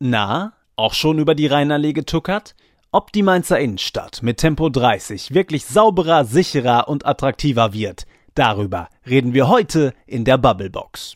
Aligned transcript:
Na, 0.00 0.54
auch 0.74 0.92
schon 0.92 1.20
über 1.20 1.36
die 1.36 1.46
Rheinallee 1.46 1.92
getuckert? 1.92 2.56
Ob 2.90 3.12
die 3.12 3.22
Mainzer 3.22 3.60
Innenstadt 3.60 4.24
mit 4.24 4.38
Tempo 4.38 4.68
30 4.68 5.32
wirklich 5.34 5.66
sauberer, 5.66 6.24
sicherer 6.24 6.88
und 6.88 7.06
attraktiver 7.06 7.72
wird, 7.72 8.04
darüber 8.34 8.88
reden 9.06 9.34
wir 9.34 9.48
heute 9.48 9.94
in 10.06 10.24
der 10.24 10.36
Bubblebox. 10.36 11.14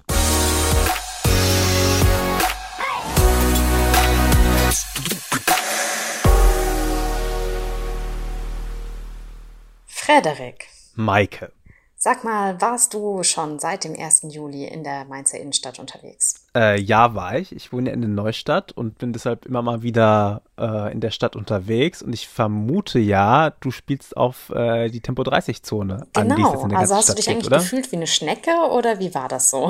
Frederik. 9.87 10.69
Maike. 10.95 11.53
Sag 11.97 12.23
mal, 12.23 12.61
warst 12.61 12.95
du 12.95 13.25
schon 13.25 13.59
seit 13.59 13.83
dem 13.83 13.99
1. 13.99 14.29
Juli 14.31 14.67
in 14.67 14.85
der 14.85 15.05
Mainzer 15.05 15.41
Innenstadt 15.41 15.81
unterwegs? 15.81 16.38
Äh, 16.57 16.81
ja, 16.81 17.15
war 17.15 17.37
ich. 17.37 17.55
Ich 17.55 17.73
wohne 17.73 17.91
ja 17.91 17.95
in 17.95 18.01
der 18.01 18.11
Neustadt 18.11 18.73
und 18.73 18.99
bin 18.99 19.13
deshalb 19.13 19.45
immer 19.45 19.61
mal 19.61 19.83
wieder 19.83 20.43
äh, 20.59 20.93
in 20.93 21.01
der 21.01 21.11
Stadt 21.11 21.37
unterwegs. 21.37 22.03
Und 22.03 22.15
ich 22.15 22.27
vermute 22.27 22.99
ja, 22.99 23.51
du 23.51 23.71
spielst 23.71 24.17
auf 24.17 24.51
äh, 24.51 24.89
die 24.89 25.01
Tempo 25.01 25.23
30-Zone 25.23 26.07
genau. 26.15 26.63
an, 26.63 26.71
der 26.71 26.79
also 26.79 26.95
hast 26.95 27.05
Stadt 27.05 27.19
du 27.19 27.23
dich 27.23 27.31
eigentlich 27.31 27.47
oder? 27.47 27.59
gefühlt 27.59 27.93
wie 27.93 27.97
eine 27.97 28.07
Schnecke 28.07 28.51
oder 28.73 28.99
wie 28.99 29.15
war 29.15 29.29
das 29.29 29.51
so? 29.51 29.69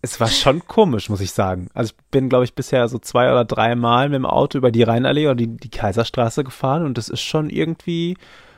Es 0.00 0.18
war 0.18 0.28
schon 0.28 0.66
komisch, 0.66 1.10
muss 1.10 1.20
ich 1.20 1.32
sagen. 1.32 1.68
Also 1.74 1.92
ich 1.92 2.04
bin, 2.10 2.28
glaube 2.28 2.44
ich, 2.44 2.54
bisher 2.54 2.88
so 2.88 2.98
zwei 2.98 3.30
oder 3.30 3.44
drei 3.44 3.74
Mal 3.74 4.08
mit 4.08 4.16
dem 4.16 4.26
Auto 4.26 4.56
über 4.58 4.70
die 4.70 4.82
Rheinallee 4.82 5.26
oder 5.26 5.34
die, 5.34 5.56
die 5.56 5.70
Kaiserstraße 5.70 6.42
gefahren 6.42 6.84
und 6.86 6.96
das 6.96 7.08
ist 7.08 7.22
schon 7.22 7.50
irgendwie 7.50 8.16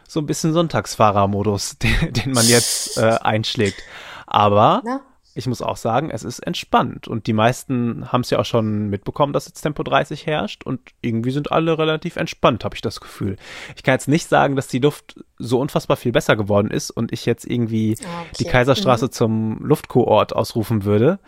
so 0.09 0.21
ein 0.21 0.27
bisschen 0.27 0.53
Sonntagsfahrermodus, 0.53 1.79
den, 1.83 2.13
den 2.13 2.33
man 2.33 2.47
jetzt 2.47 2.97
äh, 2.99 3.19
einschlägt. 3.21 3.83
Aber 4.27 4.83
Na? 4.85 5.01
Ich 5.37 5.47
muss 5.47 5.63
auch 5.63 5.77
sagen, 5.77 6.11
es 6.11 6.25
ist 6.25 6.39
entspannt 6.41 7.07
und 7.09 7.27
die 7.27 7.33
meisten 7.33 8.11
haben 8.11 8.23
es 8.23 8.31
ja 8.31 8.39
auch 8.39 8.45
schon 8.45 8.89
mitbekommen, 8.89 9.33
dass 9.33 9.47
jetzt 9.47 9.61
Tempo 9.61 9.83
30 9.83 10.27
herrscht 10.27 10.65
und 10.65 10.81
irgendwie 11.03 11.31
sind 11.31 11.53
alle 11.53 11.79
relativ 11.79 12.17
entspannt, 12.17 12.65
habe 12.65 12.75
ich 12.75 12.81
das 12.81 13.01
Gefühl. 13.01 13.37
Ich 13.77 13.83
kann 13.83 13.95
jetzt 13.95 14.09
nicht 14.09 14.29
sagen, 14.29 14.57
dass 14.57 14.67
die 14.69 14.79
Luft 14.79 15.17
so 15.39 15.61
unfassbar 15.61 15.97
viel 15.97 16.13
besser 16.13 16.37
geworden 16.37 16.71
ist 16.71 16.91
und 16.91 17.13
ich 17.13 17.27
jetzt 17.27 17.45
irgendwie 17.45 17.97
Ah, 18.03 18.23
okay. 18.23 18.31
die 18.41 18.45
Kaiserstraße 18.45 19.11
zum 19.11 19.59
Luftkurort 19.65 20.35
ausrufen 20.35 20.85
würde. 20.85 21.19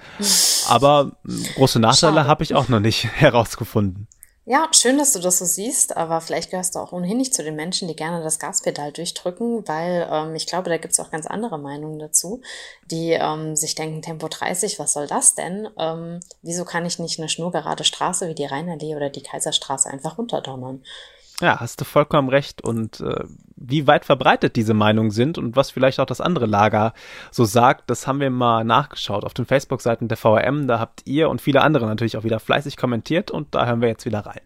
Aber 0.68 1.12
mm, 1.24 1.42
große 1.56 1.78
Nachteile 1.80 2.26
habe 2.26 2.42
ich 2.42 2.54
auch 2.54 2.68
noch 2.68 2.80
nicht 2.80 3.04
herausgefunden. 3.14 4.06
Ja, 4.50 4.66
schön, 4.72 4.96
dass 4.96 5.12
du 5.12 5.18
das 5.18 5.36
so 5.36 5.44
siehst, 5.44 5.94
aber 5.98 6.22
vielleicht 6.22 6.50
gehörst 6.50 6.74
du 6.74 6.78
auch 6.78 6.92
ohnehin 6.92 7.18
nicht 7.18 7.34
zu 7.34 7.44
den 7.44 7.54
Menschen, 7.54 7.86
die 7.86 7.94
gerne 7.94 8.22
das 8.22 8.38
Gaspedal 8.38 8.92
durchdrücken, 8.92 9.68
weil 9.68 10.08
ähm, 10.10 10.34
ich 10.34 10.46
glaube, 10.46 10.70
da 10.70 10.78
gibt 10.78 10.92
es 10.92 11.00
auch 11.00 11.10
ganz 11.10 11.26
andere 11.26 11.58
Meinungen 11.58 11.98
dazu, 11.98 12.40
die 12.90 13.10
ähm, 13.10 13.56
sich 13.56 13.74
denken, 13.74 14.00
Tempo 14.00 14.26
30, 14.26 14.78
was 14.78 14.94
soll 14.94 15.06
das 15.06 15.34
denn? 15.34 15.68
Ähm, 15.78 16.20
wieso 16.40 16.64
kann 16.64 16.86
ich 16.86 16.98
nicht 16.98 17.18
eine 17.18 17.28
schnurgerade 17.28 17.84
Straße 17.84 18.26
wie 18.26 18.34
die 18.34 18.46
Rheinallee 18.46 18.96
oder 18.96 19.10
die 19.10 19.22
Kaiserstraße 19.22 19.90
einfach 19.90 20.16
runterdonnern? 20.16 20.82
Ja, 21.40 21.60
hast 21.60 21.80
du 21.80 21.84
vollkommen 21.84 22.28
recht. 22.28 22.62
Und 22.64 23.00
äh, 23.00 23.24
wie 23.54 23.86
weit 23.86 24.04
verbreitet 24.04 24.56
diese 24.56 24.74
Meinungen 24.74 25.10
sind 25.10 25.38
und 25.38 25.54
was 25.54 25.70
vielleicht 25.70 26.00
auch 26.00 26.06
das 26.06 26.20
andere 26.20 26.46
Lager 26.46 26.94
so 27.30 27.44
sagt, 27.44 27.90
das 27.90 28.06
haben 28.06 28.20
wir 28.20 28.30
mal 28.30 28.64
nachgeschaut 28.64 29.24
auf 29.24 29.34
den 29.34 29.46
Facebook-Seiten 29.46 30.08
der 30.08 30.16
VRM. 30.16 30.66
Da 30.66 30.80
habt 30.80 31.02
ihr 31.04 31.28
und 31.28 31.40
viele 31.40 31.62
andere 31.62 31.86
natürlich 31.86 32.16
auch 32.16 32.24
wieder 32.24 32.40
fleißig 32.40 32.76
kommentiert 32.76 33.30
und 33.30 33.54
da 33.54 33.66
hören 33.66 33.80
wir 33.80 33.88
jetzt 33.88 34.04
wieder 34.04 34.26
rein. 34.26 34.40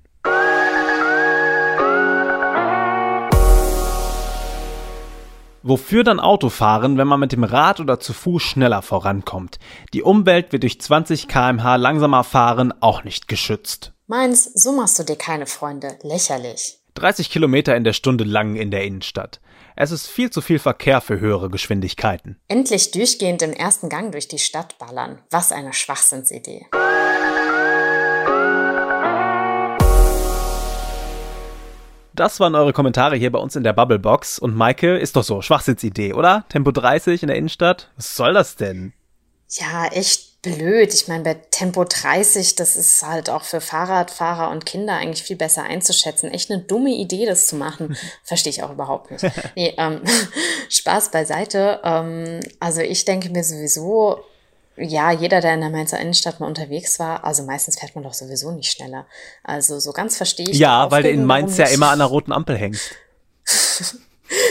Wofür 5.65 6.03
dann 6.03 6.19
Autofahren, 6.19 6.99
wenn 6.99 7.07
man 7.07 7.21
mit 7.21 7.31
dem 7.31 7.45
Rad 7.45 7.79
oder 7.79 8.01
zu 8.01 8.13
Fuß 8.13 8.43
schneller 8.43 8.83
vorankommt? 8.83 9.61
Die 9.95 10.03
Umwelt 10.03 10.53
wird 10.53 10.65
durch 10.65 10.81
20 10.81 11.29
km/h 11.29 11.77
langsamer 11.77 12.25
fahren 12.25 12.75
auch 12.81 13.05
nicht 13.05 13.29
geschützt. 13.29 13.93
Meins, 14.09 14.45
so 14.45 14.73
machst 14.73 14.99
du 14.99 15.05
dir 15.05 15.17
keine 15.17 15.47
Freunde. 15.47 15.99
Lächerlich. 16.03 16.82
30 16.95 17.31
Kilometer 17.31 17.77
in 17.77 17.85
der 17.85 17.93
Stunde 17.93 18.25
lang 18.25 18.57
in 18.57 18.71
der 18.71 18.85
Innenstadt. 18.85 19.41
Es 19.77 19.91
ist 19.91 20.09
viel 20.09 20.31
zu 20.31 20.41
viel 20.41 20.59
Verkehr 20.59 21.01
für 21.01 21.19
höhere 21.19 21.49
Geschwindigkeiten. 21.49 22.39
Endlich 22.49 22.91
durchgehend 22.91 23.43
im 23.43 23.53
ersten 23.53 23.89
Gang 23.89 24.13
durch 24.13 24.29
die 24.29 24.39
Stadt 24.39 24.79
ballern. 24.79 25.21
Was 25.31 25.53
eine 25.53 25.73
Schwachsinnsidee. 25.73 26.67
Das 32.15 32.41
waren 32.41 32.55
eure 32.55 32.75
Kommentare 32.75 33.17
hier 33.17 33.33
bei 33.33 33.39
uns 33.39 33.57
in 33.57 33.65
der 33.65 33.73
Bubblebox. 33.73 34.39
Und 34.39 34.55
Maike, 34.55 34.99
ist 34.99 35.17
doch 35.17 35.25
so, 35.25 35.41
Schwachsinnsidee, 35.41 36.13
oder? 36.13 36.45
Tempo 36.51 36.71
30 36.71 37.23
in 37.23 37.29
der 37.29 37.37
Innenstadt? 37.37 37.91
Was 37.97 38.15
soll 38.15 38.35
das 38.35 38.57
denn? 38.57 38.93
Ja, 39.49 39.87
echt 39.87 40.32
blöd. 40.43 40.93
Ich 40.93 41.09
meine, 41.09 41.23
bei 41.23 41.35
Tempo 41.35 41.85
30, 41.85 42.57
das 42.57 42.77
ist 42.77 43.03
halt 43.07 43.31
auch 43.31 43.45
für 43.45 43.61
Fahrradfahrer 43.61 44.51
und 44.51 44.67
Kinder 44.67 44.95
eigentlich 44.95 45.23
viel 45.23 45.37
besser 45.37 45.63
einzuschätzen. 45.63 46.31
Echt 46.33 46.51
eine 46.51 46.61
dumme 46.61 46.91
Idee, 46.91 47.27
das 47.27 47.47
zu 47.47 47.57
machen. 47.57 47.97
Verstehe 48.25 48.51
ich 48.51 48.63
auch 48.63 48.71
überhaupt 48.71 49.11
nicht. 49.11 49.25
Nee, 49.55 49.75
ähm, 49.79 50.03
Spaß 50.69 51.13
beiseite. 51.13 51.81
Ähm, 51.85 52.41
also 52.59 52.81
ich 52.81 53.05
denke 53.05 53.31
mir 53.31 53.45
sowieso, 53.45 54.25
ja, 54.77 55.13
jeder, 55.13 55.41
der 55.41 55.55
in 55.55 55.61
der 55.61 55.71
Mainzer 55.71 56.01
Innenstadt 56.01 56.41
mal 56.41 56.47
unterwegs 56.47 56.99
war, 56.99 57.25
also 57.25 57.45
meistens 57.45 57.79
fährt 57.79 57.95
man 57.95 58.05
doch 58.05 58.15
sowieso 58.15 58.51
nicht 58.51 58.73
schneller. 58.73 59.07
Also 59.45 59.79
so 59.79 59.93
ganz 59.93 60.17
verstehe 60.17 60.49
ich 60.49 60.59
Ja, 60.59 60.91
weil 60.91 61.05
du 61.05 61.11
in 61.11 61.25
Mainz 61.25 61.57
ja 61.57 61.67
immer 61.67 61.91
an 61.91 61.99
der 61.99 62.09
roten 62.09 62.33
Ampel 62.33 62.57
hängst. 62.57 62.91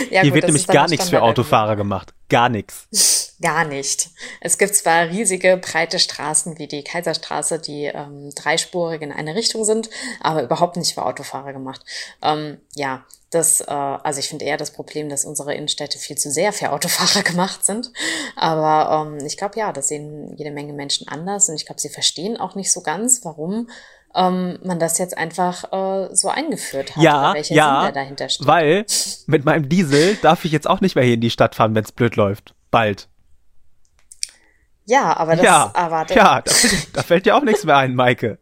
Ja, 0.09 0.22
Hier 0.22 0.31
gut, 0.31 0.35
wird 0.35 0.46
nämlich 0.46 0.68
gar 0.68 0.88
nichts 0.88 1.09
für 1.09 1.22
Autofahrer 1.22 1.75
gemacht. 1.75 2.13
Gar 2.31 2.47
nichts. 2.47 3.36
Gar 3.42 3.66
nicht. 3.66 4.09
Es 4.40 4.58
gibt 4.58 4.74
zwar 4.74 5.09
riesige, 5.09 5.58
breite 5.58 6.00
Straßen 6.00 6.58
wie 6.59 6.68
die 6.68 6.81
Kaiserstraße, 6.81 7.59
die 7.59 7.86
ähm, 7.86 8.31
dreispurig 8.34 9.02
in 9.02 9.12
eine 9.12 9.36
Richtung 9.36 9.66
sind, 9.66 9.90
aber 10.22 10.41
überhaupt 10.41 10.78
nicht 10.78 10.94
für 10.94 11.06
Autofahrer 11.06 11.52
gemacht. 11.52 11.84
Ähm, 12.22 12.62
ja, 12.74 13.03
das, 13.31 13.59
äh, 13.59 13.66
also 13.66 14.22
ich 14.22 14.30
finde 14.30 14.46
eher 14.46 14.56
das 14.56 14.72
Problem, 14.72 15.09
dass 15.09 15.25
unsere 15.25 15.53
Innenstädte 15.56 16.00
viel 16.00 16.18
zu 16.18 16.31
sehr 16.31 16.53
für 16.53 16.72
Autofahrer 16.72 17.24
gemacht 17.30 17.66
sind. 17.66 17.91
Aber 18.38 19.08
ähm, 19.09 19.25
ich 19.25 19.36
glaube, 19.36 19.59
ja, 19.59 19.74
das 19.74 19.90
sehen 19.90 20.34
jede 20.38 20.52
Menge 20.52 20.72
Menschen 20.72 21.09
anders 21.09 21.50
und 21.50 21.56
ich 21.56 21.66
glaube, 21.66 21.81
sie 21.81 21.90
verstehen 21.90 22.38
auch 22.38 22.56
nicht 22.56 22.72
so 22.72 22.80
ganz, 22.80 23.25
warum 23.25 23.68
ähm, 24.16 24.60
man 24.64 24.80
das 24.80 24.98
jetzt 24.98 25.18
einfach 25.18 25.64
äh, 25.72 26.16
so 26.16 26.30
eingeführt 26.30 26.96
hat. 26.96 27.04
Ja, 27.04 27.34
welcher 27.34 27.56
ja, 27.56 27.76
Sinn 27.76 27.94
der 27.94 28.04
dahinter 28.04 28.30
steht. 28.30 28.48
weil 28.48 28.86
mit 29.28 29.46
meinem 29.46 29.70
Diesel 29.70 30.16
darf 30.22 30.46
ich 30.46 30.52
jetzt 30.52 30.70
auch 30.70 30.82
nicht 30.82 30.96
mehr 30.96 31.04
hier 31.04 31.16
in 31.16 31.22
die 31.22 31.30
Stadt 31.30 31.56
fahren, 31.56 31.76
wenn 31.76 31.84
es 31.84 31.92
blöd 31.92 32.16
läuft. 32.16 32.54
Bald. 32.72 33.10
ja, 34.86 35.16
aber 35.16 35.36
das, 35.36 35.46
ja, 35.46 35.72
das, 35.74 36.16
ja 36.16 36.42
da, 36.42 36.52
da 36.94 37.04
fällt 37.04 37.26
dir 37.26 37.36
auch 37.36 37.44
nichts 37.44 37.64
mehr 37.64 37.78
ein, 37.78 37.96
Maike. 37.96 38.40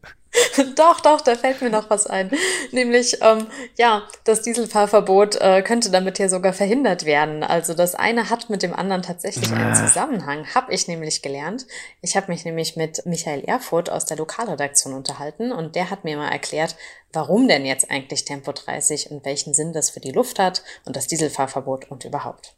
Doch, 0.76 1.00
doch, 1.02 1.22
da 1.22 1.36
fällt 1.36 1.62
mir 1.62 1.70
noch 1.70 1.90
was 1.90 2.08
ein. 2.08 2.32
Nämlich, 2.72 3.18
ähm, 3.22 3.48
ja, 3.78 4.04
das 4.24 4.42
Dieselfahrverbot 4.42 5.36
äh, 5.36 5.62
könnte 5.62 5.92
damit 5.92 6.20
ja 6.20 6.30
sogar 6.30 6.54
verhindert 6.54 7.06
werden. 7.06 7.44
Also 7.44 7.74
das 7.74 7.96
eine 7.96 8.30
hat 8.30 8.50
mit 8.50 8.64
dem 8.64 8.74
anderen 8.74 9.02
tatsächlich 9.02 9.52
einen 9.52 9.76
Zusammenhang, 9.76 10.46
habe 10.54 10.74
ich 10.74 10.88
nämlich 10.88 11.22
gelernt. 11.22 11.66
Ich 12.02 12.16
habe 12.16 12.32
mich 12.32 12.46
nämlich 12.46 12.76
mit 12.76 13.06
Michael 13.06 13.44
Erfurt 13.46 13.90
aus 13.90 14.06
der 14.06 14.18
Lokalredaktion 14.18 14.94
unterhalten 14.94 15.52
und 15.52 15.76
der 15.76 15.90
hat 15.90 16.04
mir 16.04 16.18
mal 16.18 16.30
erklärt, 16.30 16.76
warum 17.14 17.48
denn 17.48 17.66
jetzt 17.66 17.90
eigentlich 17.90 18.26
Tempo 18.26 18.52
30 18.52 19.12
und 19.12 19.26
welchen 19.26 19.54
Sinn 19.54 19.74
das 19.74 19.90
für 19.90 20.00
die 20.00 20.12
Luft 20.12 20.40
hat 20.40 20.64
und 20.86 20.96
das 20.96 21.08
Dieselfahrverbot 21.08 21.90
und 21.90 22.06
überhaupt. 22.06 22.56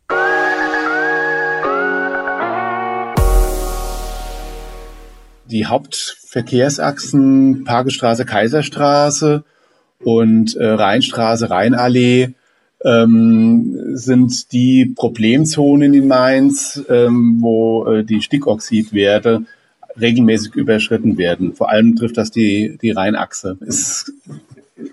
Die 5.51 5.65
Hauptverkehrsachsen 5.67 7.63
Parkestraße, 7.65 8.25
Kaiserstraße 8.25 9.43
und 9.99 10.55
äh, 10.55 10.65
Rheinstraße, 10.65 11.49
Rheinallee 11.49 12.29
ähm, 12.83 13.95
sind 13.95 14.51
die 14.53 14.85
Problemzonen 14.95 15.93
in 15.93 16.07
Mainz, 16.07 16.81
ähm, 16.89 17.37
wo 17.39 17.85
äh, 17.85 18.03
die 18.03 18.21
Stickoxidwerte 18.21 19.43
regelmäßig 19.99 20.55
überschritten 20.55 21.17
werden. 21.17 21.53
Vor 21.53 21.69
allem 21.69 21.95
trifft 21.95 22.17
das 22.17 22.31
die, 22.31 22.77
die 22.81 22.91
Rheinachse. 22.91 23.57
Es 23.67 24.11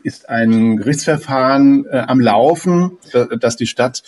ist 0.02 0.28
ein 0.28 0.76
Gerichtsverfahren 0.76 1.86
äh, 1.86 1.98
am 2.06 2.20
Laufen, 2.20 2.98
da- 3.12 3.24
dass 3.26 3.56
die 3.56 3.66
Stadt 3.66 4.02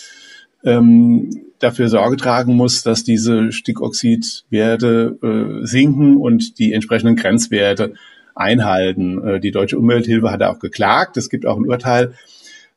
ähm, 0.65 1.31
dafür 1.59 1.89
Sorge 1.89 2.17
tragen 2.17 2.55
muss, 2.55 2.83
dass 2.83 3.05
diese 3.05 3.53
Stickoxidwerte 3.53 5.19
äh, 5.23 5.67
sinken 5.67 6.17
und 6.17 6.59
die 6.59 6.73
entsprechenden 6.73 7.17
Grenzwerte 7.17 7.95
einhalten. 8.35 9.27
Äh, 9.27 9.41
die 9.41 9.51
Deutsche 9.51 9.79
Umwelthilfe 9.79 10.31
hat 10.31 10.43
auch 10.43 10.59
geklagt. 10.59 11.17
Es 11.17 11.29
gibt 11.29 11.47
auch 11.47 11.57
ein 11.57 11.67
Urteil 11.67 12.15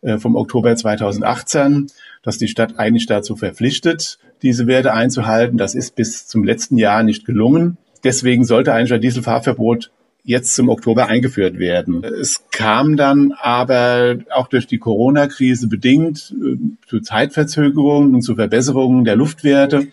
äh, 0.02 0.18
vom 0.18 0.36
Oktober 0.36 0.76
2018, 0.76 1.88
dass 2.22 2.38
die 2.38 2.48
Stadt 2.48 2.78
eigentlich 2.78 3.06
dazu 3.06 3.36
verpflichtet, 3.36 4.20
diese 4.42 4.68
Werte 4.68 4.94
einzuhalten. 4.94 5.58
Das 5.58 5.76
ist 5.76 5.96
bis 5.96 6.28
zum 6.28 6.44
letzten 6.44 6.78
Jahr 6.78 7.04
nicht 7.04 7.26
gelungen. 7.26 7.78
Deswegen 8.04 8.44
sollte 8.44 8.74
eigentlich 8.74 8.94
ein 8.94 9.02
Dieselfahrverbot 9.02 9.92
jetzt 10.24 10.56
zum 10.56 10.70
Oktober 10.70 11.08
eingeführt 11.08 11.60
werden. 11.60 12.04
Es 12.04 12.44
kam 12.52 12.96
dann 12.96 13.34
aber 13.34 14.18
auch 14.32 14.48
durch 14.48 14.68
die 14.68 14.78
Corona-Krise 14.78 15.68
bedingt 15.68 16.34
äh, 16.42 16.58
zu 16.88 17.02
Zeitverzögerungen 17.02 18.16
und 18.16 18.22
zu 18.22 18.36
Verbesserungen 18.36 19.04
der 19.04 19.16
Luftwerte. 19.16 19.88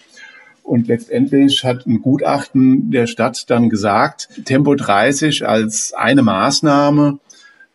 Und 0.62 0.86
letztendlich 0.86 1.64
hat 1.64 1.84
ein 1.86 2.00
Gutachten 2.00 2.92
der 2.92 3.08
Stadt 3.08 3.50
dann 3.50 3.70
gesagt, 3.70 4.28
Tempo 4.44 4.76
30 4.76 5.48
als 5.48 5.92
eine 5.94 6.22
Maßnahme 6.22 7.18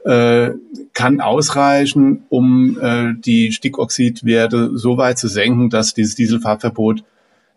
äh, 0.05 0.51
kann 0.93 1.19
ausreichen, 1.19 2.23
um 2.29 2.79
äh, 2.79 3.13
die 3.17 3.51
Stickoxidwerte 3.51 4.77
so 4.77 4.97
weit 4.97 5.17
zu 5.17 5.27
senken, 5.27 5.69
dass 5.69 5.93
dieses 5.93 6.15
Dieselfahrverbot 6.15 7.03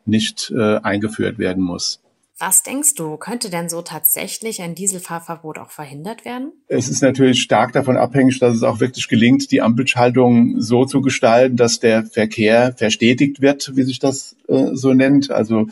nicht 0.06 0.52
äh, 0.56 0.78
eingeführt 0.78 1.38
werden 1.38 1.62
muss. 1.62 2.00
Was 2.40 2.62
denkst 2.62 2.94
du, 2.94 3.16
könnte 3.16 3.50
denn 3.50 3.68
so 3.68 3.82
tatsächlich 3.82 4.62
ein 4.62 4.76
Dieselfahrverbot 4.76 5.58
auch 5.58 5.70
verhindert 5.70 6.24
werden? 6.24 6.52
Es 6.68 6.88
ist 6.88 7.02
natürlich 7.02 7.42
stark 7.42 7.72
davon 7.72 7.96
abhängig, 7.96 8.38
dass 8.38 8.54
es 8.54 8.62
auch 8.62 8.78
wirklich 8.78 9.08
gelingt, 9.08 9.50
die 9.50 9.60
Ampelschaltung 9.60 10.60
so 10.60 10.84
zu 10.84 11.00
gestalten, 11.00 11.56
dass 11.56 11.80
der 11.80 12.04
Verkehr 12.04 12.74
verstetigt 12.76 13.40
wird, 13.42 13.74
wie 13.74 13.82
sich 13.82 13.98
das 13.98 14.36
äh, 14.46 14.68
so 14.72 14.94
nennt. 14.94 15.32
Also 15.32 15.66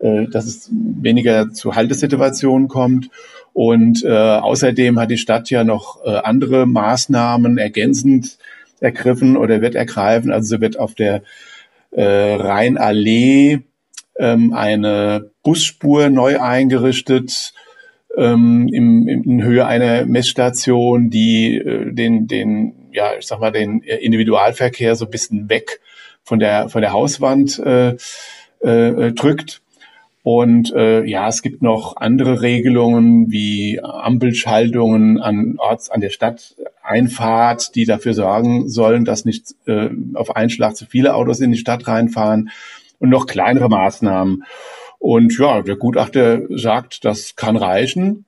äh, 0.00 0.26
dass 0.26 0.44
es 0.44 0.68
weniger 0.70 1.50
zu 1.52 1.76
Haltesituationen 1.76 2.68
kommt. 2.68 3.08
Und 3.54 4.04
äh, 4.04 4.10
außerdem 4.10 4.98
hat 4.98 5.10
die 5.10 5.16
Stadt 5.16 5.48
ja 5.48 5.64
noch 5.64 6.04
äh, 6.04 6.10
andere 6.10 6.66
Maßnahmen 6.66 7.56
ergänzend 7.56 8.36
ergriffen 8.80 9.38
oder 9.38 9.62
wird 9.62 9.76
ergreifen. 9.76 10.30
Also 10.30 10.60
wird 10.60 10.78
auf 10.78 10.94
der 10.94 11.22
äh, 11.92 12.34
Rheinallee 12.34 13.60
ähm, 14.22 14.52
eine 14.54 15.30
Busspur 15.42 16.08
neu 16.08 16.40
eingerichtet 16.40 17.52
ähm, 18.16 18.68
im, 18.72 19.08
in 19.08 19.42
Höhe 19.42 19.66
einer 19.66 20.06
Messstation, 20.06 21.10
die 21.10 21.56
äh, 21.56 21.92
den, 21.92 22.28
den, 22.28 22.88
ja, 22.92 23.10
ich 23.18 23.26
sag 23.26 23.40
mal, 23.40 23.50
den 23.50 23.80
Individualverkehr 23.80 24.94
so 24.94 25.06
ein 25.06 25.10
bisschen 25.10 25.48
weg 25.48 25.80
von 26.22 26.38
der 26.38 26.68
von 26.68 26.82
der 26.82 26.92
Hauswand 26.92 27.58
äh, 27.58 27.96
äh, 28.60 29.12
drückt. 29.12 29.60
Und 30.24 30.72
äh, 30.72 31.02
ja, 31.04 31.26
es 31.26 31.42
gibt 31.42 31.62
noch 31.62 31.96
andere 31.96 32.42
Regelungen 32.42 33.32
wie 33.32 33.80
Ampelschaltungen 33.82 35.20
an 35.20 35.56
Orts 35.58 35.90
an 35.90 36.00
der 36.00 36.10
Stadteinfahrt, 36.10 37.74
die 37.74 37.86
dafür 37.86 38.14
sorgen 38.14 38.68
sollen, 38.68 39.04
dass 39.04 39.24
nicht 39.24 39.56
äh, 39.66 39.88
auf 40.14 40.36
einen 40.36 40.50
Schlag 40.50 40.76
zu 40.76 40.86
viele 40.86 41.16
Autos 41.16 41.40
in 41.40 41.50
die 41.50 41.58
Stadt 41.58 41.88
reinfahren 41.88 42.50
und 43.02 43.10
noch 43.10 43.26
kleinere 43.26 43.68
Maßnahmen. 43.68 44.44
Und 45.00 45.36
ja, 45.36 45.60
der 45.62 45.74
Gutachter 45.76 46.42
sagt, 46.50 47.04
das 47.04 47.34
kann 47.34 47.56
reichen. 47.56 48.26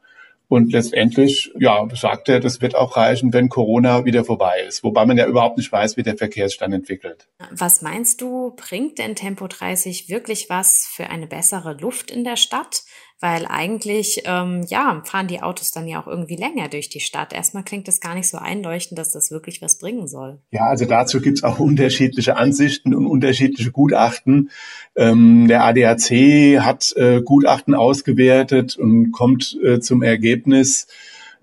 Und 0.48 0.72
letztendlich, 0.72 1.52
ja, 1.58 1.86
sagt 1.94 2.28
er, 2.28 2.40
das 2.40 2.60
wird 2.60 2.74
auch 2.74 2.96
reichen, 2.96 3.32
wenn 3.32 3.48
Corona 3.48 4.04
wieder 4.04 4.24
vorbei 4.24 4.62
ist. 4.66 4.84
Wobei 4.84 5.06
man 5.06 5.16
ja 5.16 5.26
überhaupt 5.26 5.56
nicht 5.56 5.70
weiß, 5.70 5.96
wie 5.96 6.02
der 6.02 6.16
Verkehrsstand 6.16 6.74
entwickelt. 6.74 7.28
Was 7.50 7.82
meinst 7.82 8.20
du, 8.20 8.52
bringt 8.56 8.98
denn 8.98 9.14
Tempo 9.14 9.46
30 9.46 10.08
wirklich 10.08 10.50
was 10.50 10.86
für 10.92 11.08
eine 11.08 11.28
bessere 11.28 11.74
Luft 11.74 12.10
in 12.10 12.24
der 12.24 12.36
Stadt? 12.36 12.82
Weil 13.24 13.46
eigentlich, 13.48 14.20
ähm, 14.26 14.66
ja, 14.68 15.00
fahren 15.06 15.28
die 15.28 15.40
Autos 15.40 15.70
dann 15.70 15.88
ja 15.88 15.98
auch 15.98 16.06
irgendwie 16.06 16.36
länger 16.36 16.68
durch 16.68 16.90
die 16.90 17.00
Stadt. 17.00 17.32
Erstmal 17.32 17.62
klingt 17.62 17.88
das 17.88 17.98
gar 18.00 18.14
nicht 18.14 18.28
so 18.28 18.36
einleuchtend, 18.36 18.98
dass 18.98 19.12
das 19.12 19.30
wirklich 19.30 19.62
was 19.62 19.78
bringen 19.78 20.06
soll. 20.08 20.40
Ja, 20.50 20.66
also 20.66 20.84
dazu 20.84 21.22
gibt's 21.22 21.42
auch 21.42 21.58
unterschiedliche 21.58 22.36
Ansichten 22.36 22.94
und 22.94 23.06
unterschiedliche 23.06 23.72
Gutachten. 23.72 24.50
Ähm, 24.94 25.48
der 25.48 25.64
ADAC 25.64 26.60
hat 26.62 26.92
äh, 26.98 27.22
Gutachten 27.22 27.74
ausgewertet 27.74 28.76
und 28.76 29.10
kommt 29.10 29.58
äh, 29.64 29.80
zum 29.80 30.02
Ergebnis, 30.02 30.86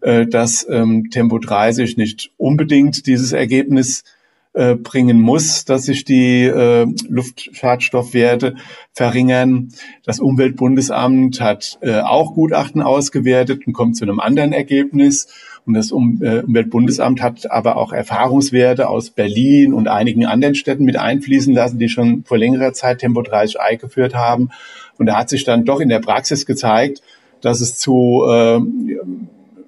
äh, 0.02 0.28
dass 0.28 0.68
ähm, 0.70 1.10
Tempo 1.10 1.40
30 1.40 1.98
nicht 1.98 2.30
unbedingt 2.38 3.08
dieses 3.08 3.32
Ergebnis 3.32 4.04
äh, 4.54 4.76
bringen 4.76 5.22
muss, 5.22 5.66
dass 5.66 5.86
sich 5.86 6.04
die 6.04 6.44
äh, 6.44 6.86
Luftschadstoffwerte 7.08 8.56
verringern. 8.94 9.70
Das 10.04 10.20
Umweltbundesamt 10.20 11.40
hat 11.40 11.80
äh, 11.82 12.02
auch 12.02 12.34
Gutachten 12.34 12.82
ausgewertet 12.82 13.66
und 13.66 13.74
kommt 13.74 13.96
zu 13.96 14.04
einem 14.04 14.20
anderen 14.20 14.52
Ergebnis. 14.52 15.28
Und 15.66 15.76
das 15.76 15.92
um 15.92 16.22
äh, 16.22 16.42
Umweltbundesamt 16.42 17.22
hat 17.22 17.50
aber 17.50 17.78
auch 17.78 17.94
Erfahrungswerte 17.94 18.90
aus 18.90 19.12
Berlin 19.12 19.74
und 19.74 19.88
einigen 19.88 20.26
anderen 20.26 20.56
Städten 20.56 20.84
mit 20.84 20.98
einfließen 20.98 21.54
lassen, 21.54 21.80
die 21.80 21.88
schon 21.88 22.24
vor 22.26 22.38
längerer 22.38 22.74
Zeit 22.74 23.00
Tempo 23.00 23.22
30 23.22 23.62
eingeführt 23.62 24.16
haben. 24.16 24.50
Und 24.98 25.06
da 25.06 25.18
hat 25.18 25.30
sich 25.30 25.44
dann 25.44 25.66
doch 25.66 25.80
in 25.80 25.90
der 25.90 26.00
Praxis 26.00 26.46
gezeigt, 26.46 27.02
dass 27.42 27.62
es 27.62 27.78
zu 27.78 28.24
äh, 28.28 28.60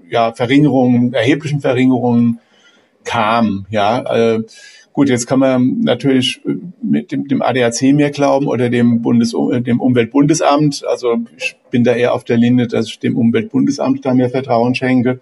ja, 0.10 0.34
Verringerungen, 0.34 1.14
erheblichen 1.14 1.62
Verringerungen 1.62 2.40
kam. 3.04 3.66
Ja, 3.70 4.36
äh, 4.36 4.44
gut, 4.94 5.10
jetzt 5.10 5.28
kann 5.28 5.40
man 5.40 5.80
natürlich 5.82 6.42
mit 6.82 7.12
dem, 7.12 7.28
dem 7.28 7.42
ADAC 7.42 7.94
mehr 7.94 8.12
glauben 8.12 8.48
oder 8.48 8.70
dem 8.70 9.02
Bundes, 9.02 9.34
äh, 9.34 9.62
dem 9.62 9.80
Umweltbundesamt. 9.80 10.86
Also 10.86 11.18
ich 11.38 11.56
bin 11.72 11.84
da 11.84 11.94
eher 11.94 12.14
auf 12.14 12.24
der 12.24 12.38
Linie, 12.38 12.68
dass 12.68 12.88
ich 12.88 13.00
dem 13.00 13.18
Umweltbundesamt 13.18 14.06
da 14.06 14.14
mehr 14.14 14.30
Vertrauen 14.30 14.76
schenke 14.76 15.20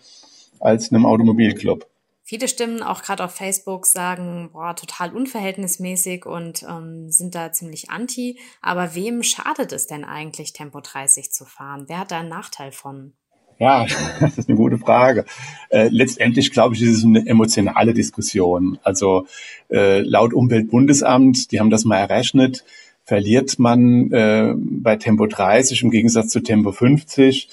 als 0.60 0.92
einem 0.92 1.06
Automobilclub. 1.06 1.88
Viele 2.32 2.48
Stimmen, 2.48 2.82
auch 2.82 3.02
gerade 3.02 3.26
auf 3.26 3.36
Facebook, 3.36 3.86
sagen, 3.86 4.52
boah, 4.54 4.74
total 4.74 5.14
unverhältnismäßig 5.14 6.26
und 6.26 6.64
ähm, 6.64 7.12
sind 7.12 7.36
da 7.36 7.52
ziemlich 7.52 7.90
anti. 7.90 8.40
Aber 8.62 8.96
wem 8.96 9.22
schadet 9.22 9.74
es 9.74 9.86
denn 9.86 10.06
eigentlich, 10.06 10.54
Tempo 10.54 10.80
30 10.80 11.32
zu 11.32 11.44
fahren? 11.44 11.86
Wer 11.88 12.00
hat 12.00 12.12
da 12.12 12.20
einen 12.20 12.30
Nachteil 12.30 12.72
von? 12.72 13.14
Ja, 13.62 13.86
das 14.20 14.40
ist 14.40 14.50
eine 14.50 14.58
gute 14.58 14.80
Frage. 14.80 15.24
Äh, 15.70 15.90
letztendlich 15.92 16.52
glaube 16.52 16.74
ich, 16.74 16.82
ist 16.82 16.98
es 16.98 17.06
eine 17.06 17.28
emotionale 17.28 17.94
Diskussion. 17.94 18.80
Also 18.82 19.28
äh, 19.70 20.00
laut 20.00 20.34
Umweltbundesamt, 20.34 21.52
die 21.52 21.60
haben 21.60 21.70
das 21.70 21.86
mal 21.86 22.00
errechnet, 22.00 22.66
verliert 23.06 23.60
man 23.60 24.12
äh, 24.12 24.56
bei 24.58 24.96
Tempo 24.96 25.28
30 25.28 25.84
im 25.84 25.92
Gegensatz 25.92 26.30
zu 26.30 26.40
Tempo 26.40 26.72
50 26.72 27.50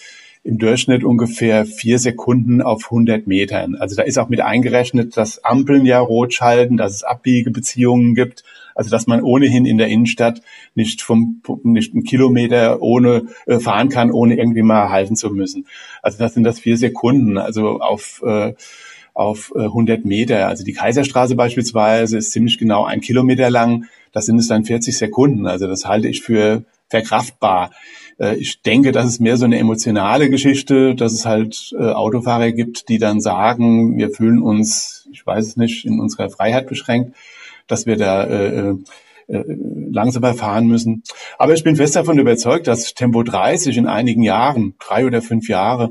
im 0.49 0.57
Durchschnitt 0.57 1.05
ungefähr 1.05 1.67
vier 1.67 1.99
Sekunden 1.99 2.63
auf 2.63 2.85
100 2.85 3.27
Metern. 3.27 3.75
Also 3.75 3.97
da 3.97 4.03
ist 4.03 4.19
auch 4.19 4.31
mit 4.31 4.41
eingerechnet, 4.41 5.19
dass 5.19 5.45
Ampeln 5.45 5.85
ja 5.85 6.01
rot 6.01 6.33
schalten, 6.33 6.79
dass 6.79 6.95
es 6.95 7.05
Abbiegebeziehungen 7.05 8.15
gibt. 8.15 8.45
Also 8.75 8.91
dass 8.91 9.07
man 9.07 9.23
ohnehin 9.23 9.67
in 9.67 9.77
der 9.77 9.89
Innenstadt 9.89 10.41
nicht 10.75 11.03
vom 11.03 11.43
nicht 11.65 11.93
einen 11.93 12.05
Kilometer 12.05 12.81
ohne 12.81 13.27
äh, 13.47 13.59
fahren 13.59 13.91
kann, 13.91 14.11
ohne 14.11 14.39
irgendwie 14.39 14.63
mal 14.63 14.89
halten 14.89 15.17
zu 15.17 15.29
müssen. 15.31 15.67
Also 16.01 16.17
das 16.19 16.33
sind 16.33 16.45
das 16.45 16.61
vier 16.61 16.79
Sekunden. 16.79 17.37
Also 17.37 17.81
auf 17.81 18.23
äh, 18.25 18.55
auf 19.13 19.53
100 19.55 20.05
äh, 20.05 20.09
Meter. 20.09 20.49
Also 20.49 20.65
die 20.65 20.73
Kaiserstraße 20.73 21.35
beispielsweise 21.35 22.17
ist 22.17 22.33
ziemlich 22.33 22.57
genau 22.57 22.85
ein 22.85 23.03
Kilometer 23.03 23.51
lang. 23.51 23.85
Das 24.13 24.25
sind 24.25 24.39
es 24.39 24.49
dann 24.49 24.65
40 24.65 24.97
Sekunden. 24.97 25.47
Also 25.47 25.67
das 25.67 25.85
halte 25.85 26.09
ich 26.09 26.23
für 26.23 26.65
verkraftbar. 26.89 27.71
Äh, 28.19 28.37
ich 28.37 28.63
denke, 28.63 28.93
das 28.93 29.07
ist 29.07 29.21
mehr 29.21 29.37
so 29.37 29.45
eine 29.45 29.59
emotionale 29.59 30.31
Geschichte, 30.31 30.95
dass 30.95 31.13
es 31.13 31.27
halt 31.27 31.75
äh, 31.79 31.83
Autofahrer 31.83 32.53
gibt, 32.53 32.89
die 32.89 32.99
dann 32.99 33.21
sagen, 33.21 33.97
wir 33.97 34.11
fühlen 34.11 34.43
uns, 34.43 35.09
ich 35.13 35.27
weiß 35.27 35.47
es 35.47 35.57
nicht, 35.57 35.85
in 35.85 36.01
unserer 36.01 36.31
Freiheit 36.31 36.67
beschränkt, 36.67 37.15
dass 37.67 37.87
wir 37.87 37.97
da 37.97 38.25
äh, 38.25 38.75
äh, 39.29 39.45
langsamer 39.91 40.33
fahren 40.33 40.67
müssen. 40.67 41.03
Aber 41.37 41.53
ich 41.53 41.63
bin 41.63 41.77
fest 41.77 41.97
davon 41.97 42.19
überzeugt, 42.19 42.67
dass 42.67 42.95
Tempo 42.95 43.23
30 43.23 43.77
in 43.77 43.87
einigen 43.87 44.23
Jahren, 44.23 44.75
drei 44.79 45.05
oder 45.05 45.21
fünf 45.21 45.49
Jahre, 45.51 45.91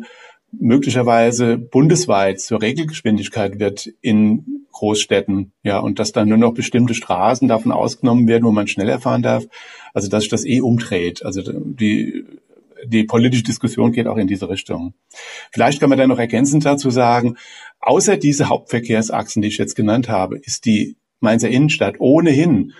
möglicherweise 0.51 1.57
bundesweit 1.57 2.39
zur 2.39 2.61
Regelgeschwindigkeit 2.61 3.59
wird 3.59 3.89
in 4.01 4.65
Großstädten, 4.71 5.53
ja, 5.63 5.79
und 5.79 5.99
dass 5.99 6.11
dann 6.11 6.29
nur 6.29 6.37
noch 6.37 6.53
bestimmte 6.53 6.93
Straßen 6.93 7.47
davon 7.47 7.71
ausgenommen 7.71 8.27
werden, 8.27 8.43
wo 8.45 8.51
man 8.51 8.67
schneller 8.67 8.99
fahren 8.99 9.23
darf. 9.23 9.45
Also, 9.93 10.07
dass 10.07 10.23
sich 10.23 10.29
das 10.29 10.45
eh 10.45 10.61
umdreht. 10.61 11.25
Also, 11.25 11.41
die, 11.41 12.25
die 12.85 13.03
politische 13.03 13.43
Diskussion 13.43 13.91
geht 13.91 14.07
auch 14.07 14.17
in 14.17 14.27
diese 14.27 14.49
Richtung. 14.49 14.93
Vielleicht 15.51 15.79
kann 15.79 15.89
man 15.89 15.97
dann 15.97 16.09
noch 16.09 16.19
ergänzend 16.19 16.65
dazu 16.65 16.91
sagen, 16.91 17.37
außer 17.79 18.17
diese 18.17 18.49
Hauptverkehrsachsen, 18.49 19.41
die 19.41 19.47
ich 19.47 19.57
jetzt 19.57 19.75
genannt 19.75 20.09
habe, 20.09 20.37
ist 20.37 20.65
die 20.65 20.97
Mainzer 21.19 21.49
Innenstadt 21.49 21.95
ohnehin 21.99 22.73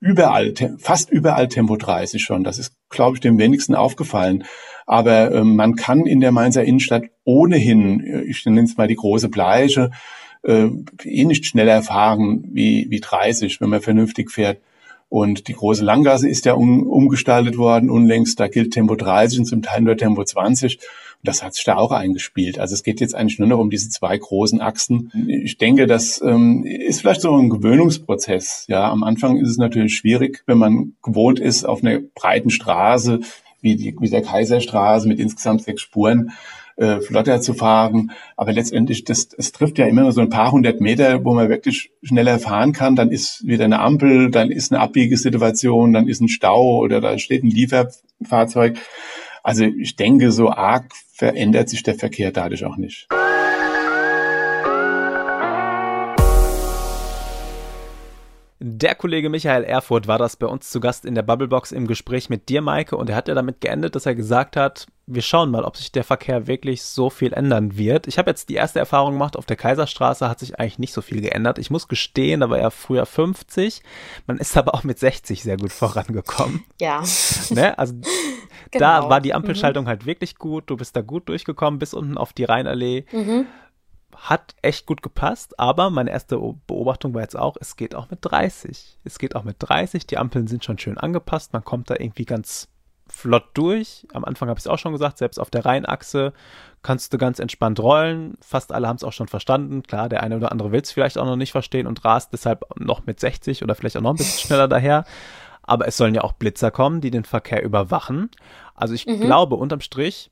überall, 0.00 0.54
fast 0.78 1.10
überall 1.10 1.48
Tempo 1.48 1.76
30 1.76 2.22
schon. 2.22 2.42
Das 2.42 2.58
ist, 2.58 2.72
glaube 2.88 3.16
ich, 3.16 3.20
dem 3.20 3.38
wenigsten 3.38 3.74
aufgefallen. 3.74 4.44
Aber 4.86 5.30
äh, 5.30 5.44
man 5.44 5.76
kann 5.76 6.06
in 6.06 6.20
der 6.20 6.32
Mainzer 6.32 6.64
Innenstadt 6.64 7.04
ohnehin, 7.24 8.00
äh, 8.00 8.22
ich 8.22 8.44
nenne 8.44 8.62
es 8.62 8.76
mal 8.76 8.88
die 8.88 8.96
große 8.96 9.28
Bleiche, 9.28 9.90
äh, 10.42 10.68
eh 11.04 11.24
nicht 11.24 11.46
schneller 11.46 11.82
fahren 11.82 12.44
wie, 12.52 12.86
wie 12.88 13.00
30, 13.00 13.60
wenn 13.60 13.68
man 13.68 13.82
vernünftig 13.82 14.30
fährt. 14.30 14.58
Und 15.08 15.48
die 15.48 15.54
große 15.54 15.84
Langgasse 15.84 16.28
ist 16.28 16.44
ja 16.44 16.54
um, 16.54 16.86
umgestaltet 16.86 17.58
worden 17.58 17.90
unlängst. 17.90 18.38
Da 18.38 18.48
gilt 18.48 18.72
Tempo 18.72 18.94
30 18.94 19.40
und 19.40 19.44
zum 19.44 19.62
Teil 19.62 19.82
nur 19.82 19.96
Tempo 19.96 20.24
20. 20.24 20.78
Das 21.22 21.42
hat 21.42 21.54
sich 21.54 21.64
da 21.64 21.76
auch 21.76 21.92
eingespielt. 21.92 22.58
Also 22.58 22.74
es 22.74 22.82
geht 22.82 23.00
jetzt 23.00 23.14
eigentlich 23.14 23.38
nur 23.38 23.48
noch 23.48 23.58
um 23.58 23.68
diese 23.68 23.90
zwei 23.90 24.16
großen 24.16 24.60
Achsen. 24.60 25.12
Ich 25.28 25.58
denke, 25.58 25.86
das 25.86 26.22
ähm, 26.22 26.64
ist 26.64 27.00
vielleicht 27.00 27.20
so 27.20 27.36
ein 27.36 27.50
Gewöhnungsprozess. 27.50 28.64
Ja, 28.68 28.90
am 28.90 29.04
Anfang 29.04 29.36
ist 29.36 29.50
es 29.50 29.58
natürlich 29.58 29.94
schwierig, 29.94 30.42
wenn 30.46 30.58
man 30.58 30.94
gewohnt 31.02 31.38
ist 31.38 31.64
auf 31.64 31.84
einer 31.84 32.00
breiten 32.14 32.50
Straße 32.50 33.20
wie, 33.60 33.76
die, 33.76 33.94
wie 34.00 34.08
der 34.08 34.22
Kaiserstraße 34.22 35.06
mit 35.06 35.18
insgesamt 35.18 35.62
sechs 35.62 35.82
Spuren. 35.82 36.32
äh, 36.80 37.00
flotter 37.00 37.40
zu 37.40 37.54
fahren. 37.54 38.12
Aber 38.36 38.52
letztendlich, 38.52 39.04
das, 39.04 39.28
es 39.36 39.52
trifft 39.52 39.78
ja 39.78 39.86
immer 39.86 40.02
nur 40.02 40.12
so 40.12 40.22
ein 40.22 40.30
paar 40.30 40.50
hundert 40.50 40.80
Meter, 40.80 41.24
wo 41.24 41.34
man 41.34 41.48
wirklich 41.48 41.90
schneller 42.02 42.38
fahren 42.38 42.72
kann. 42.72 42.96
Dann 42.96 43.10
ist 43.10 43.46
wieder 43.46 43.66
eine 43.66 43.80
Ampel, 43.80 44.30
dann 44.30 44.50
ist 44.50 44.72
eine 44.72 44.80
Abbiegesituation, 44.80 45.92
dann 45.92 46.08
ist 46.08 46.20
ein 46.20 46.28
Stau 46.28 46.78
oder 46.78 47.00
da 47.00 47.18
steht 47.18 47.44
ein 47.44 47.50
Lieferfahrzeug. 47.50 48.78
Also 49.42 49.64
ich 49.64 49.96
denke, 49.96 50.32
so 50.32 50.50
arg 50.50 50.92
verändert 51.12 51.68
sich 51.68 51.82
der 51.82 51.94
Verkehr 51.94 52.30
dadurch 52.30 52.64
auch 52.64 52.76
nicht. 52.76 53.08
Der 58.62 58.94
Kollege 58.94 59.30
Michael 59.30 59.64
Erfurt 59.64 60.06
war 60.06 60.18
das 60.18 60.36
bei 60.36 60.46
uns 60.46 60.68
zu 60.68 60.80
Gast 60.80 61.06
in 61.06 61.14
der 61.14 61.22
Bubblebox 61.22 61.72
im 61.72 61.86
Gespräch 61.86 62.28
mit 62.28 62.50
dir, 62.50 62.60
Maike, 62.60 62.94
und 62.94 63.08
er 63.08 63.16
hat 63.16 63.26
ja 63.26 63.34
damit 63.34 63.62
geendet, 63.62 63.94
dass 63.96 64.04
er 64.04 64.14
gesagt 64.14 64.54
hat, 64.54 64.86
wir 65.06 65.22
schauen 65.22 65.50
mal, 65.50 65.64
ob 65.64 65.78
sich 65.78 65.92
der 65.92 66.04
Verkehr 66.04 66.46
wirklich 66.46 66.82
so 66.82 67.08
viel 67.08 67.32
ändern 67.32 67.78
wird. 67.78 68.06
Ich 68.06 68.18
habe 68.18 68.30
jetzt 68.30 68.50
die 68.50 68.54
erste 68.54 68.78
Erfahrung 68.78 69.12
gemacht, 69.14 69.38
auf 69.38 69.46
der 69.46 69.56
Kaiserstraße 69.56 70.28
hat 70.28 70.40
sich 70.40 70.60
eigentlich 70.60 70.78
nicht 70.78 70.92
so 70.92 71.00
viel 71.00 71.22
geändert. 71.22 71.58
Ich 71.58 71.70
muss 71.70 71.88
gestehen, 71.88 72.40
da 72.40 72.50
war 72.50 72.58
er 72.58 72.70
früher 72.70 73.06
50, 73.06 73.82
man 74.26 74.36
ist 74.36 74.54
aber 74.58 74.74
auch 74.74 74.84
mit 74.84 74.98
60 74.98 75.42
sehr 75.42 75.56
gut 75.56 75.72
vorangekommen. 75.72 76.62
Ja. 76.80 77.02
Ne? 77.48 77.78
Also 77.78 77.94
genau. 78.70 79.02
da 79.02 79.08
war 79.08 79.20
die 79.20 79.34
Ampelschaltung 79.34 79.84
mhm. 79.84 79.88
halt 79.88 80.06
wirklich 80.06 80.36
gut, 80.36 80.68
du 80.68 80.76
bist 80.76 80.96
da 80.96 81.02
gut 81.02 81.28
durchgekommen 81.28 81.78
bis 81.78 81.94
unten 81.94 82.18
auf 82.18 82.32
die 82.32 82.44
Rheinallee. 82.44 83.04
Mhm 83.12 83.46
hat 84.16 84.54
echt 84.60 84.86
gut 84.86 85.02
gepasst, 85.02 85.58
aber 85.58 85.88
meine 85.88 86.10
erste 86.10 86.36
Beobachtung 86.66 87.14
war 87.14 87.22
jetzt 87.22 87.36
auch, 87.36 87.56
es 87.60 87.76
geht 87.76 87.94
auch 87.94 88.10
mit 88.10 88.18
30. 88.22 88.98
Es 89.04 89.18
geht 89.18 89.34
auch 89.34 89.44
mit 89.44 89.56
30, 89.60 90.06
die 90.06 90.18
Ampeln 90.18 90.46
sind 90.46 90.64
schon 90.64 90.78
schön 90.78 90.98
angepasst, 90.98 91.52
man 91.52 91.64
kommt 91.64 91.90
da 91.90 91.94
irgendwie 91.98 92.24
ganz 92.24 92.68
flott 93.10 93.48
durch. 93.54 94.06
Am 94.12 94.24
Anfang 94.24 94.48
habe 94.48 94.58
ich 94.58 94.64
es 94.64 94.70
auch 94.70 94.78
schon 94.78 94.92
gesagt, 94.92 95.18
selbst 95.18 95.38
auf 95.38 95.50
der 95.50 95.64
Rheinachse 95.64 96.32
kannst 96.82 97.12
du 97.12 97.18
ganz 97.18 97.38
entspannt 97.38 97.80
rollen. 97.80 98.34
Fast 98.40 98.72
alle 98.72 98.86
haben 98.86 98.96
es 98.96 99.04
auch 99.04 99.12
schon 99.12 99.26
verstanden. 99.26 99.82
Klar, 99.82 100.08
der 100.08 100.22
eine 100.22 100.36
oder 100.36 100.52
andere 100.52 100.70
will 100.70 100.80
es 100.80 100.92
vielleicht 100.92 101.18
auch 101.18 101.24
noch 101.24 101.36
nicht 101.36 101.52
verstehen 101.52 101.86
und 101.86 102.04
rast 102.04 102.32
deshalb 102.32 102.64
noch 102.78 103.06
mit 103.06 103.18
60 103.18 103.62
oder 103.62 103.74
vielleicht 103.74 103.96
auch 103.96 104.02
noch 104.02 104.10
ein 104.10 104.16
bisschen 104.16 104.38
schneller 104.46 104.68
daher. 104.68 105.04
Aber 105.62 105.86
es 105.86 105.96
sollen 105.96 106.14
ja 106.14 106.22
auch 106.22 106.32
Blitzer 106.32 106.70
kommen, 106.70 107.00
die 107.00 107.10
den 107.10 107.24
Verkehr 107.24 107.62
überwachen. 107.62 108.30
Also 108.74 108.94
ich 108.94 109.06
mhm. 109.06 109.20
glaube, 109.20 109.56
unterm 109.56 109.80
Strich 109.80 110.30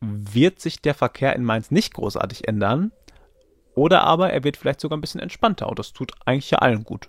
wird 0.00 0.60
sich 0.60 0.80
der 0.80 0.94
Verkehr 0.94 1.34
in 1.36 1.44
Mainz 1.44 1.70
nicht 1.70 1.94
großartig 1.94 2.48
ändern. 2.48 2.92
Oder 3.74 4.02
aber 4.04 4.30
er 4.30 4.44
wird 4.44 4.56
vielleicht 4.56 4.80
sogar 4.80 4.96
ein 4.96 5.00
bisschen 5.00 5.20
entspannter 5.20 5.68
und 5.68 5.78
das 5.78 5.92
tut 5.92 6.12
eigentlich 6.24 6.50
ja 6.50 6.58
allen 6.58 6.84
gut. 6.84 7.08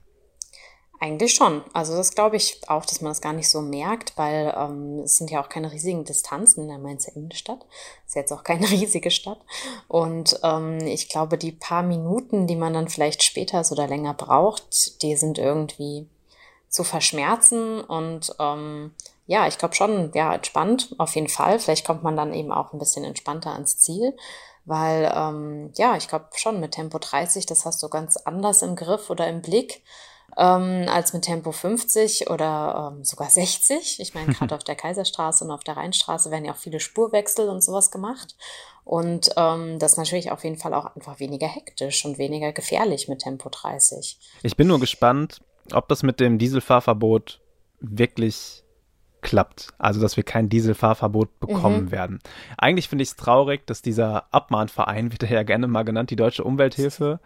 Eigentlich 1.00 1.33
schon. 1.33 1.62
Also 1.74 1.95
das 1.95 2.15
glaube 2.15 2.38
ich 2.38 2.62
auch, 2.67 2.85
dass 2.85 3.01
man 3.01 3.12
das 3.12 3.21
gar 3.21 3.33
nicht 3.33 3.50
so 3.50 3.62
merkt, 3.62 4.17
weil 4.17 4.53
ähm, 4.57 5.00
es 5.00 5.17
sind 5.17 5.29
ja 5.29 5.43
auch 5.43 5.50
keine 5.50 5.71
riesigen 5.71 6.05
Distanzen 6.05 6.63
in 6.63 6.69
der 6.69 6.77
Mainzer 6.77 7.15
Innenstadt. 7.15 7.65
Ist 8.07 8.15
jetzt 8.15 8.31
auch 8.31 8.43
keine 8.43 8.67
riesige 8.71 9.12
Stadt. 9.12 9.39
Und 9.88 10.39
ähm, 10.43 10.79
ich 10.79 11.09
glaube, 11.09 11.38
die 11.38 11.51
paar 11.51 11.83
Minuten, 11.83 12.47
die 12.47 12.55
man 12.55 12.74
dann 12.74 12.88
vielleicht 12.88 13.24
später 13.24 13.62
oder 13.71 13.88
länger 13.88 14.13
braucht, 14.13 15.01
die 15.01 15.15
sind 15.15 15.38
irgendwie 15.38 16.07
zu 16.75 16.84
verschmerzen. 16.84 17.82
Und 17.82 18.36
ähm, 18.39 18.94
ja, 19.25 19.48
ich 19.48 19.58
glaube 19.58 19.75
schon, 19.75 20.12
ja, 20.13 20.34
entspannt 20.34 20.94
auf 20.98 21.15
jeden 21.15 21.29
Fall. 21.29 21.58
Vielleicht 21.60 21.86
kommt 21.86 22.03
man 22.03 22.15
dann 22.15 22.34
eben 22.34 22.51
auch 22.51 22.74
ein 22.74 22.79
bisschen 22.79 23.05
entspannter 23.05 23.53
ans 23.53 23.77
Ziel. 23.77 24.15
Weil, 24.65 25.12
ähm, 25.15 25.72
ja, 25.75 25.96
ich 25.96 26.08
glaube 26.08 26.25
schon 26.36 26.60
mit 26.60 26.72
Tempo 26.72 26.98
30, 26.98 27.46
das 27.46 27.65
hast 27.65 27.82
du 27.84 27.89
ganz 27.89 28.17
anders 28.17 28.62
im 28.62 28.75
Griff 28.75 29.10
oder 29.10 29.27
im 29.27 29.41
Blick 29.41 29.84
ähm, 30.38 30.88
als 30.89 31.13
mit 31.13 31.24
Tempo 31.24 31.51
50 31.51 32.29
oder 32.29 32.91
ähm, 32.91 33.05
sogar 33.05 33.29
60. 33.29 34.00
Ich 34.00 34.13
meine, 34.13 34.34
gerade 34.34 34.55
auf 34.55 34.63
der 34.63 34.75
Kaiserstraße 34.75 35.44
und 35.46 35.51
auf 35.51 35.63
der 35.63 35.77
Rheinstraße 35.77 36.32
werden 36.32 36.46
ja 36.46 36.53
auch 36.53 36.58
viele 36.58 36.79
Spurwechsel 36.79 37.48
und 37.48 37.63
sowas 37.63 37.91
gemacht. 37.91 38.36
Und 38.84 39.29
ähm, 39.38 39.79
das 39.79 39.94
ist 39.94 39.98
natürlich 39.98 40.32
auf 40.32 40.44
jeden 40.44 40.58
Fall 40.58 40.74
auch 40.74 40.96
einfach 40.96 41.20
weniger 41.20 41.48
hektisch 41.48 42.03
und 42.03 42.17
weniger 42.17 42.51
gefährlich 42.51 43.08
mit 43.08 43.20
Tempo 43.20 43.50
30. 43.50 44.20
Ich 44.44 44.58
bin 44.58 44.67
nur 44.67 44.79
gespannt, 44.79 45.41
ob 45.74 45.88
das 45.88 46.03
mit 46.03 46.19
dem 46.19 46.38
Dieselfahrverbot 46.38 47.41
wirklich 47.79 48.63
klappt. 49.22 49.69
Also, 49.79 50.00
dass 50.00 50.17
wir 50.17 50.24
kein 50.24 50.50
Dieselfahrverbot 50.50 51.39
bekommen 51.39 51.86
mhm. 51.86 51.91
werden. 51.91 52.19
Eigentlich 52.57 52.88
finde 52.88 53.03
ich 53.03 53.10
es 53.10 53.15
traurig, 53.15 53.65
dass 53.65 53.81
dieser 53.81 54.31
Abmahnverein, 54.34 55.12
wird 55.19 55.29
ja 55.29 55.43
gerne 55.43 55.67
mal 55.67 55.84
genannt, 55.84 56.12
die 56.12 56.15
Deutsche 56.15 56.43
Umwelthilfe, 56.43 57.19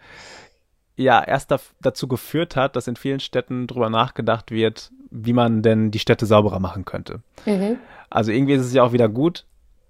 ja 0.96 1.22
erst 1.22 1.50
da, 1.50 1.58
dazu 1.80 2.08
geführt 2.08 2.56
hat, 2.56 2.76
dass 2.76 2.88
in 2.88 2.96
vielen 2.96 3.20
Städten 3.20 3.66
drüber 3.66 3.90
nachgedacht 3.90 4.50
wird, 4.50 4.90
wie 5.10 5.32
man 5.32 5.62
denn 5.62 5.90
die 5.90 5.98
Städte 5.98 6.26
sauberer 6.26 6.58
machen 6.58 6.84
könnte. 6.84 7.20
Mhm. 7.46 7.78
Also 8.08 8.32
irgendwie 8.32 8.54
ist 8.54 8.66
es 8.66 8.72
ja 8.72 8.82
auch 8.82 8.92
wieder 8.92 9.08
gut, 9.08 9.44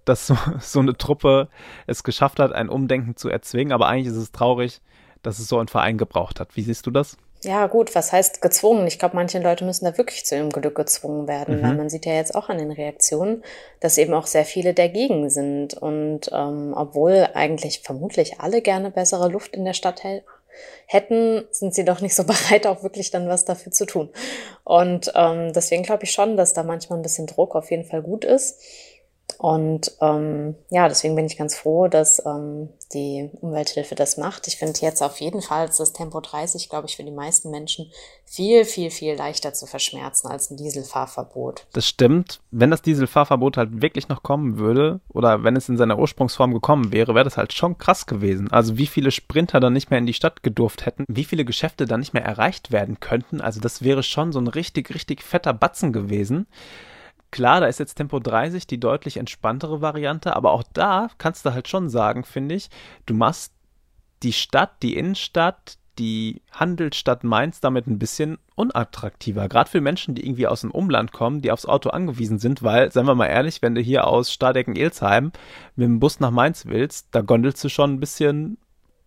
dass 0.05 0.27
so, 0.27 0.37
so 0.59 0.81
eine 0.81 0.97
Truppe 0.97 1.49
es 1.87 2.03
geschafft 2.03 2.41
hat, 2.41 2.53
ein 2.53 2.69
Umdenken 2.69 3.17
zu 3.17 3.29
erzwingen, 3.29 3.73
aber 3.73 3.87
eigentlich 3.87 4.09
ist 4.09 4.17
es 4.17 4.33
traurig, 4.33 4.81
dass 5.23 5.39
es 5.39 5.49
so 5.49 5.59
einen 5.59 5.69
Verein 5.69 5.99
gebraucht 5.99 6.41
hat. 6.41 6.57
Wie 6.57 6.63
siehst 6.63 6.87
du 6.87 6.91
das? 6.91 7.17
Ja, 7.43 7.67
gut, 7.69 7.95
was 7.95 8.13
heißt 8.13 8.43
gezwungen? 8.43 8.87
Ich 8.87 8.99
glaube, 8.99 9.17
manche 9.17 9.39
Leute 9.39 9.65
müssen 9.65 9.87
da 9.87 9.97
wirklich 9.97 10.27
zu 10.27 10.37
ihrem 10.37 10.51
Glück 10.51 10.75
gezwungen 10.75 11.27
werden, 11.27 11.59
mhm. 11.59 11.63
weil 11.63 11.75
man 11.75 11.89
sieht 11.89 12.05
ja 12.05 12.13
jetzt 12.13 12.35
auch 12.35 12.51
an 12.51 12.59
den 12.59 12.71
Reaktionen, 12.71 13.43
dass 13.81 13.97
eben 13.97 14.13
auch 14.13 14.27
sehr 14.27 14.45
viele 14.45 14.75
dagegen 14.75 15.31
sind. 15.31 15.75
Und 15.75 16.31
ähm, 16.33 16.75
obwohl 16.77 17.29
eigentlich 17.33 17.81
vermutlich 17.81 18.41
alle 18.41 18.61
gerne 18.61 18.91
bessere 18.91 19.31
Luft 19.31 19.57
in 19.57 19.65
der 19.65 19.73
Stadt 19.73 20.03
hätten, 20.87 21.45
sind 21.51 21.75
sie 21.75 21.85
doch 21.85 22.03
nicht 22.03 22.15
so 22.15 22.25
bereit, 22.27 22.67
auch 22.67 22.83
wirklich 22.83 23.11
dann 23.11 23.29
was 23.29 23.47
dafür 23.47 23.73
zu 23.73 23.87
tun. 23.87 24.11
Und 24.65 25.11
ähm, 25.15 25.55
deswegen 25.55 25.83
glaube 25.83 26.05
ich 26.05 26.11
schon, 26.11 26.37
dass 26.37 26.53
da 26.53 26.63
manchmal 26.63 26.99
ein 26.99 27.03
bisschen 27.03 27.27
Druck 27.27 27.57
auf 27.57 27.71
jeden 27.71 27.85
Fall 27.85 28.03
gut 28.03 28.27
ist. 28.27 28.61
Und 29.41 29.93
ähm, 30.03 30.55
ja, 30.69 30.87
deswegen 30.87 31.17
bin 31.17 31.25
ich 31.25 31.39
ganz 31.39 31.57
froh, 31.57 31.89
dass 31.89 32.23
ähm, 32.27 32.69
die 32.93 33.31
Umwelthilfe 33.41 33.95
das 33.95 34.19
macht. 34.19 34.47
Ich 34.47 34.59
finde 34.59 34.79
jetzt 34.83 35.03
auf 35.03 35.19
jeden 35.19 35.41
Fall 35.41 35.65
das 35.67 35.95
Tempo 35.95 36.21
30, 36.21 36.69
glaube 36.69 36.89
ich, 36.89 36.97
für 36.97 37.05
die 37.05 37.11
meisten 37.11 37.51
Menschen 37.51 37.91
viel, 38.27 38.67
viel, 38.67 38.91
viel 38.91 39.15
leichter 39.15 39.55
zu 39.55 39.65
verschmerzen 39.65 40.29
als 40.29 40.51
ein 40.51 40.59
Dieselfahrverbot. 40.59 41.69
Das 41.73 41.89
stimmt. 41.89 42.41
Wenn 42.51 42.71
das 42.71 42.83
Dieselfahrverbot 42.83 43.57
halt 43.57 43.81
wirklich 43.81 44.11
noch 44.11 44.23
kommen 44.23 44.59
würde 44.59 45.01
oder 45.09 45.43
wenn 45.43 45.57
es 45.57 45.71
in 45.71 45.79
seiner 45.79 45.99
Ursprungsform 45.99 46.53
gekommen 46.53 46.93
wäre, 46.93 47.15
wäre 47.15 47.25
das 47.25 47.39
halt 47.39 47.55
schon 47.55 47.79
krass 47.79 48.05
gewesen. 48.05 48.53
Also 48.53 48.77
wie 48.77 48.87
viele 48.87 49.11
Sprinter 49.11 49.59
dann 49.59 49.73
nicht 49.73 49.89
mehr 49.89 50.01
in 50.01 50.07
die 50.07 50.13
Stadt 50.13 50.43
gedurft 50.43 50.85
hätten, 50.85 51.07
wie 51.09 51.25
viele 51.25 51.47
Geschäfte 51.47 51.87
dann 51.87 52.01
nicht 52.01 52.13
mehr 52.13 52.27
erreicht 52.27 52.73
werden 52.73 53.01
könnten. 53.01 53.41
Also 53.41 53.59
das 53.59 53.81
wäre 53.81 54.03
schon 54.03 54.33
so 54.33 54.39
ein 54.39 54.49
richtig, 54.49 54.95
richtig 54.95 55.23
fetter 55.23 55.55
Batzen 55.55 55.95
gewesen. 55.95 56.47
Klar, 57.31 57.61
da 57.61 57.67
ist 57.67 57.79
jetzt 57.79 57.95
Tempo 57.95 58.19
30 58.19 58.67
die 58.67 58.81
deutlich 58.81 59.17
entspanntere 59.17 59.81
Variante, 59.81 60.35
aber 60.35 60.53
auch 60.53 60.65
da 60.73 61.11
kannst 61.19 61.47
du 61.47 61.53
halt 61.53 61.69
schon 61.69 61.89
sagen, 61.89 62.25
finde 62.25 62.57
ich, 62.57 62.71
du 63.07 63.15
machst 63.15 63.53
die 64.23 64.33
Stadt, 64.33 64.83
die 64.83 64.97
Innenstadt, 64.97 65.79
die 65.99 66.43
Handelsstadt 66.51 67.25
Mainz 67.25 67.61
damit 67.61 67.87
ein 67.87 67.99
bisschen 67.99 68.39
unattraktiver. 68.55 69.49
Gerade 69.49 69.71
für 69.71 69.81
Menschen, 69.81 70.15
die 70.15 70.25
irgendwie 70.25 70.47
aus 70.47 70.63
dem 70.63 70.71
Umland 70.71 71.13
kommen, 71.13 71.43
die 71.43 71.53
aufs 71.53 71.67
Auto 71.67 71.91
angewiesen 71.91 72.39
sind, 72.39 72.63
weil, 72.63 72.91
seien 72.91 73.07
wir 73.07 73.15
mal 73.15 73.27
ehrlich, 73.27 73.63
wenn 73.63 73.75
du 73.75 73.81
hier 73.81 74.07
aus 74.07 74.33
Stadecken-Elsheim 74.33 75.33
mit 75.77 75.85
dem 75.87 76.01
Bus 76.01 76.19
nach 76.21 76.31
Mainz 76.31 76.67
willst, 76.67 77.09
da 77.13 77.21
gondelst 77.21 77.63
du 77.63 77.69
schon 77.69 77.95
ein 77.95 78.01
bisschen 78.01 78.59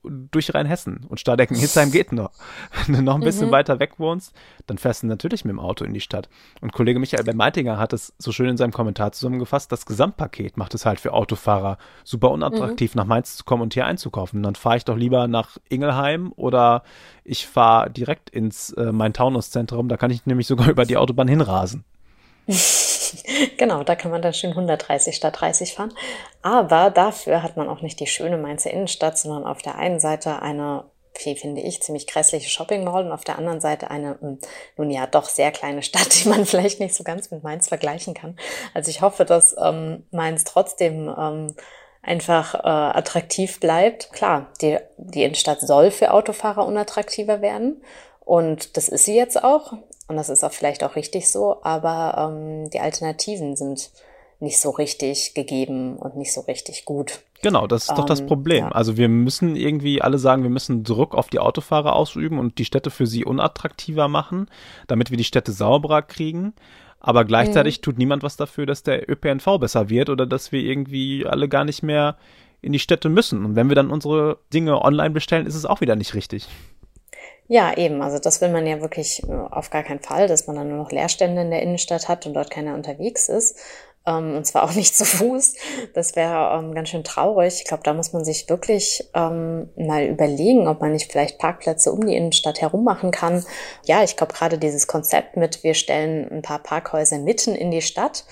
durch 0.03 0.53
Rheinhessen 0.53 1.05
und 1.07 1.19
Stadecken-Hitzheim 1.19 1.91
geht 1.91 2.11
noch. 2.11 2.31
Wenn 2.85 2.95
du 2.95 3.01
noch 3.01 3.15
ein 3.15 3.21
bisschen 3.21 3.47
mhm. 3.47 3.51
weiter 3.51 3.79
weg 3.79 3.99
wohnst, 3.99 4.33
dann 4.67 4.77
fährst 4.77 5.03
du 5.03 5.07
natürlich 5.07 5.45
mit 5.45 5.51
dem 5.51 5.59
Auto 5.59 5.85
in 5.85 5.93
die 5.93 6.01
Stadt. 6.01 6.29
Und 6.61 6.73
Kollege 6.73 6.99
Michael 6.99 7.23
Bermeitinger 7.23 7.77
hat 7.77 7.93
es 7.93 8.13
so 8.17 8.31
schön 8.31 8.49
in 8.49 8.57
seinem 8.57 8.71
Kommentar 8.71 9.11
zusammengefasst, 9.11 9.71
das 9.71 9.85
Gesamtpaket 9.85 10.57
macht 10.57 10.73
es 10.73 10.85
halt 10.85 10.99
für 10.99 11.13
Autofahrer 11.13 11.77
super 12.03 12.31
unattraktiv, 12.31 12.95
mhm. 12.95 12.99
nach 12.99 13.05
Mainz 13.05 13.35
zu 13.37 13.43
kommen 13.43 13.61
und 13.61 13.73
hier 13.73 13.85
einzukaufen. 13.85 14.43
Dann 14.43 14.55
fahre 14.55 14.77
ich 14.77 14.85
doch 14.85 14.97
lieber 14.97 15.27
nach 15.27 15.57
Ingelheim 15.69 16.33
oder 16.35 16.83
ich 17.23 17.47
fahre 17.47 17.89
direkt 17.89 18.29
ins 18.29 18.71
äh, 18.73 18.91
Main-Taunus-Zentrum, 18.91 19.87
da 19.89 19.97
kann 19.97 20.11
ich 20.11 20.25
nämlich 20.25 20.47
sogar 20.47 20.67
über 20.69 20.85
die 20.85 20.97
Autobahn 20.97 21.27
hinrasen. 21.27 21.83
genau, 23.57 23.83
da 23.83 23.95
kann 23.95 24.11
man 24.11 24.21
dann 24.21 24.33
schön 24.33 24.51
130 24.51 25.15
statt 25.15 25.39
30 25.39 25.73
fahren. 25.73 25.93
Aber 26.41 26.89
dafür 26.89 27.43
hat 27.43 27.57
man 27.57 27.69
auch 27.69 27.81
nicht 27.81 27.99
die 27.99 28.07
schöne 28.07 28.37
Mainzer 28.37 28.71
Innenstadt, 28.71 29.17
sondern 29.17 29.45
auf 29.45 29.61
der 29.61 29.75
einen 29.75 29.99
Seite 29.99 30.41
eine, 30.41 30.85
wie 31.23 31.35
finde 31.35 31.61
ich, 31.61 31.81
ziemlich 31.81 32.07
grässliche 32.07 32.49
Shopping 32.49 32.83
Mall 32.83 33.05
und 33.05 33.11
auf 33.11 33.23
der 33.23 33.37
anderen 33.37 33.61
Seite 33.61 33.91
eine, 33.91 34.19
hm, 34.19 34.39
nun 34.77 34.89
ja, 34.89 35.07
doch 35.07 35.29
sehr 35.29 35.51
kleine 35.51 35.83
Stadt, 35.83 36.23
die 36.23 36.29
man 36.29 36.45
vielleicht 36.47 36.79
nicht 36.79 36.95
so 36.95 37.03
ganz 37.03 37.31
mit 37.31 37.43
Mainz 37.43 37.67
vergleichen 37.67 38.13
kann. 38.13 38.37
Also 38.73 38.89
ich 38.89 39.01
hoffe, 39.01 39.25
dass 39.25 39.55
ähm, 39.61 40.05
Mainz 40.11 40.43
trotzdem 40.43 41.13
ähm, 41.17 41.55
einfach 42.03 42.53
äh, 42.55 42.67
attraktiv 42.67 43.59
bleibt. 43.59 44.11
Klar, 44.11 44.51
die, 44.61 44.77
die 44.97 45.23
Innenstadt 45.23 45.61
soll 45.61 45.89
für 45.89 46.11
Autofahrer 46.11 46.65
unattraktiver 46.65 47.41
werden. 47.41 47.81
Und 48.19 48.77
das 48.77 48.89
ist 48.89 49.05
sie 49.05 49.15
jetzt 49.15 49.43
auch. 49.43 49.73
Und 50.07 50.17
das 50.17 50.29
ist 50.29 50.43
auch 50.43 50.51
vielleicht 50.51 50.83
auch 50.83 50.95
richtig 50.95 51.31
so, 51.31 51.63
aber 51.63 52.31
ähm, 52.31 52.69
die 52.69 52.79
Alternativen 52.79 53.55
sind 53.55 53.91
nicht 54.39 54.59
so 54.59 54.69
richtig 54.71 55.33
gegeben 55.33 55.95
und 55.95 56.17
nicht 56.17 56.33
so 56.33 56.41
richtig 56.41 56.85
gut. 56.85 57.21
Genau, 57.41 57.65
das 57.65 57.83
ist 57.83 57.89
ähm, 57.91 57.95
doch 57.95 58.05
das 58.05 58.19
ähm, 58.19 58.27
Problem. 58.27 58.65
Ja. 58.65 58.71
Also 58.71 58.97
wir 58.97 59.09
müssen 59.09 59.55
irgendwie 59.55 60.01
alle 60.01 60.19
sagen, 60.19 60.43
wir 60.43 60.49
müssen 60.49 60.83
Druck 60.83 61.15
auf 61.15 61.29
die 61.29 61.39
Autofahrer 61.39 61.95
ausüben 61.95 62.39
und 62.39 62.57
die 62.57 62.65
Städte 62.65 62.91
für 62.91 63.07
sie 63.07 63.25
unattraktiver 63.25 64.07
machen, 64.07 64.49
damit 64.87 65.09
wir 65.09 65.17
die 65.17 65.23
Städte 65.23 65.51
sauberer 65.51 66.01
kriegen. 66.01 66.53
Aber 66.99 67.25
gleichzeitig 67.25 67.79
mhm. 67.79 67.81
tut 67.81 67.97
niemand 67.97 68.23
was 68.23 68.37
dafür, 68.37 68.65
dass 68.65 68.83
der 68.83 69.09
ÖPNV 69.09 69.59
besser 69.59 69.89
wird 69.89 70.09
oder 70.09 70.25
dass 70.25 70.51
wir 70.51 70.61
irgendwie 70.61 71.25
alle 71.25 71.49
gar 71.49 71.65
nicht 71.65 71.83
mehr 71.83 72.17
in 72.61 72.71
die 72.71 72.79
Städte 72.79 73.09
müssen. 73.09 73.43
Und 73.45 73.55
wenn 73.55 73.67
wir 73.67 73.75
dann 73.75 73.91
unsere 73.91 74.37
Dinge 74.53 74.81
online 74.81 75.11
bestellen, 75.11 75.45
ist 75.45 75.55
es 75.55 75.65
auch 75.65 75.81
wieder 75.81 75.97
nicht 75.97 76.13
richtig. 76.15 76.47
Ja, 77.47 77.75
eben. 77.77 78.01
Also 78.01 78.19
das 78.19 78.41
will 78.41 78.49
man 78.49 78.65
ja 78.65 78.81
wirklich 78.81 79.23
äh, 79.27 79.31
auf 79.31 79.69
gar 79.69 79.83
keinen 79.83 79.99
Fall, 79.99 80.27
dass 80.27 80.47
man 80.47 80.55
dann 80.55 80.69
nur 80.69 80.77
noch 80.77 80.91
Leerstände 80.91 81.41
in 81.41 81.51
der 81.51 81.61
Innenstadt 81.61 82.07
hat 82.07 82.25
und 82.25 82.33
dort 82.33 82.49
keiner 82.49 82.73
unterwegs 82.73 83.29
ist. 83.29 83.57
Ähm, 84.05 84.35
und 84.35 84.45
zwar 84.45 84.63
auch 84.69 84.73
nicht 84.73 84.95
zu 84.95 85.05
Fuß. 85.05 85.55
Das 85.93 86.15
wäre 86.15 86.57
ähm, 86.57 86.73
ganz 86.73 86.89
schön 86.89 87.03
traurig. 87.03 87.55
Ich 87.57 87.65
glaube, 87.65 87.83
da 87.83 87.93
muss 87.93 88.13
man 88.13 88.23
sich 88.23 88.49
wirklich 88.49 89.09
ähm, 89.13 89.69
mal 89.75 90.05
überlegen, 90.05 90.67
ob 90.67 90.81
man 90.81 90.93
nicht 90.93 91.11
vielleicht 91.11 91.37
Parkplätze 91.37 91.91
um 91.91 92.05
die 92.05 92.15
Innenstadt 92.15 92.61
herum 92.61 92.83
machen 92.83 93.11
kann. 93.11 93.45
Ja, 93.85 94.03
ich 94.03 94.15
glaube 94.15 94.33
gerade 94.33 94.57
dieses 94.57 94.87
Konzept 94.87 95.37
mit, 95.37 95.63
wir 95.63 95.73
stellen 95.73 96.29
ein 96.31 96.41
paar 96.41 96.59
Parkhäuser 96.59 97.19
mitten 97.19 97.55
in 97.55 97.71
die 97.71 97.81
Stadt 97.81 98.25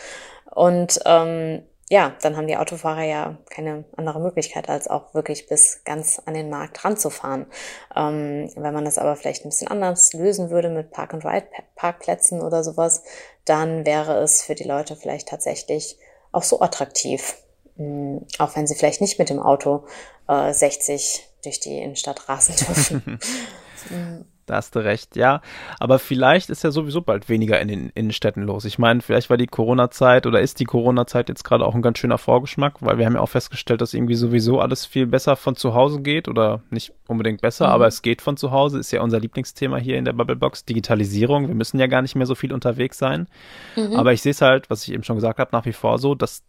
und 0.53 0.99
ähm, 1.05 1.63
ja, 1.91 2.15
dann 2.21 2.37
haben 2.37 2.47
die 2.47 2.55
Autofahrer 2.55 3.03
ja 3.03 3.37
keine 3.49 3.83
andere 3.97 4.21
Möglichkeit, 4.21 4.69
als 4.69 4.87
auch 4.87 5.13
wirklich 5.13 5.47
bis 5.47 5.83
ganz 5.83 6.21
an 6.25 6.33
den 6.33 6.49
Markt 6.49 6.85
ranzufahren. 6.85 7.47
Ähm, 7.93 8.49
wenn 8.55 8.73
man 8.73 8.85
das 8.85 8.97
aber 8.97 9.17
vielleicht 9.17 9.43
ein 9.43 9.49
bisschen 9.49 9.67
anders 9.67 10.13
lösen 10.13 10.51
würde 10.51 10.69
mit 10.69 10.91
Park-and-Ride-Parkplätzen 10.91 12.41
oder 12.41 12.63
sowas, 12.63 13.03
dann 13.43 13.85
wäre 13.85 14.21
es 14.21 14.41
für 14.41 14.55
die 14.55 14.63
Leute 14.63 14.95
vielleicht 14.95 15.27
tatsächlich 15.27 15.97
auch 16.31 16.43
so 16.43 16.61
attraktiv, 16.61 17.35
mh, 17.75 18.21
auch 18.39 18.55
wenn 18.55 18.67
sie 18.67 18.75
vielleicht 18.75 19.01
nicht 19.01 19.19
mit 19.19 19.29
dem 19.29 19.41
Auto 19.41 19.83
äh, 20.29 20.53
60 20.53 21.27
durch 21.43 21.59
die 21.59 21.77
Innenstadt 21.77 22.29
rasen 22.29 22.55
dürfen. 22.55 23.19
Da 24.45 24.55
hast 24.55 24.75
du 24.75 24.79
recht, 24.79 25.15
ja. 25.15 25.41
Aber 25.79 25.99
vielleicht 25.99 26.49
ist 26.49 26.63
ja 26.63 26.71
sowieso 26.71 27.01
bald 27.01 27.29
weniger 27.29 27.59
in 27.61 27.67
den 27.67 27.89
Innenstädten 27.89 28.43
los. 28.43 28.65
Ich 28.65 28.79
meine, 28.79 29.01
vielleicht 29.01 29.29
war 29.29 29.37
die 29.37 29.47
Corona-Zeit 29.47 30.25
oder 30.25 30.41
ist 30.41 30.59
die 30.59 30.65
Corona-Zeit 30.65 31.29
jetzt 31.29 31.43
gerade 31.43 31.65
auch 31.65 31.75
ein 31.75 31.81
ganz 31.81 31.99
schöner 31.99 32.17
Vorgeschmack, 32.17 32.75
weil 32.81 32.97
wir 32.97 33.05
haben 33.05 33.15
ja 33.15 33.21
auch 33.21 33.29
festgestellt, 33.29 33.81
dass 33.81 33.93
irgendwie 33.93 34.15
sowieso 34.15 34.59
alles 34.59 34.85
viel 34.85 35.07
besser 35.07 35.35
von 35.35 35.55
zu 35.55 35.73
Hause 35.73 36.01
geht 36.01 36.27
oder 36.27 36.61
nicht 36.69 36.93
unbedingt 37.07 37.41
besser, 37.41 37.67
mhm. 37.67 37.73
aber 37.73 37.87
es 37.87 38.01
geht 38.01 38.21
von 38.21 38.37
zu 38.37 38.51
Hause, 38.51 38.79
ist 38.79 38.91
ja 38.91 39.01
unser 39.01 39.19
Lieblingsthema 39.19 39.77
hier 39.77 39.97
in 39.97 40.05
der 40.05 40.13
Bubblebox, 40.13 40.65
Digitalisierung. 40.65 41.47
Wir 41.47 41.55
müssen 41.55 41.79
ja 41.79 41.87
gar 41.87 42.01
nicht 42.01 42.15
mehr 42.15 42.25
so 42.25 42.35
viel 42.35 42.53
unterwegs 42.53 42.97
sein. 42.97 43.27
Mhm. 43.75 43.95
Aber 43.95 44.13
ich 44.13 44.21
sehe 44.21 44.31
es 44.31 44.41
halt, 44.41 44.69
was 44.69 44.83
ich 44.87 44.93
eben 44.93 45.03
schon 45.03 45.17
gesagt 45.17 45.39
habe, 45.39 45.49
nach 45.53 45.65
wie 45.65 45.73
vor 45.73 45.97
so, 45.97 46.15
dass 46.15 46.43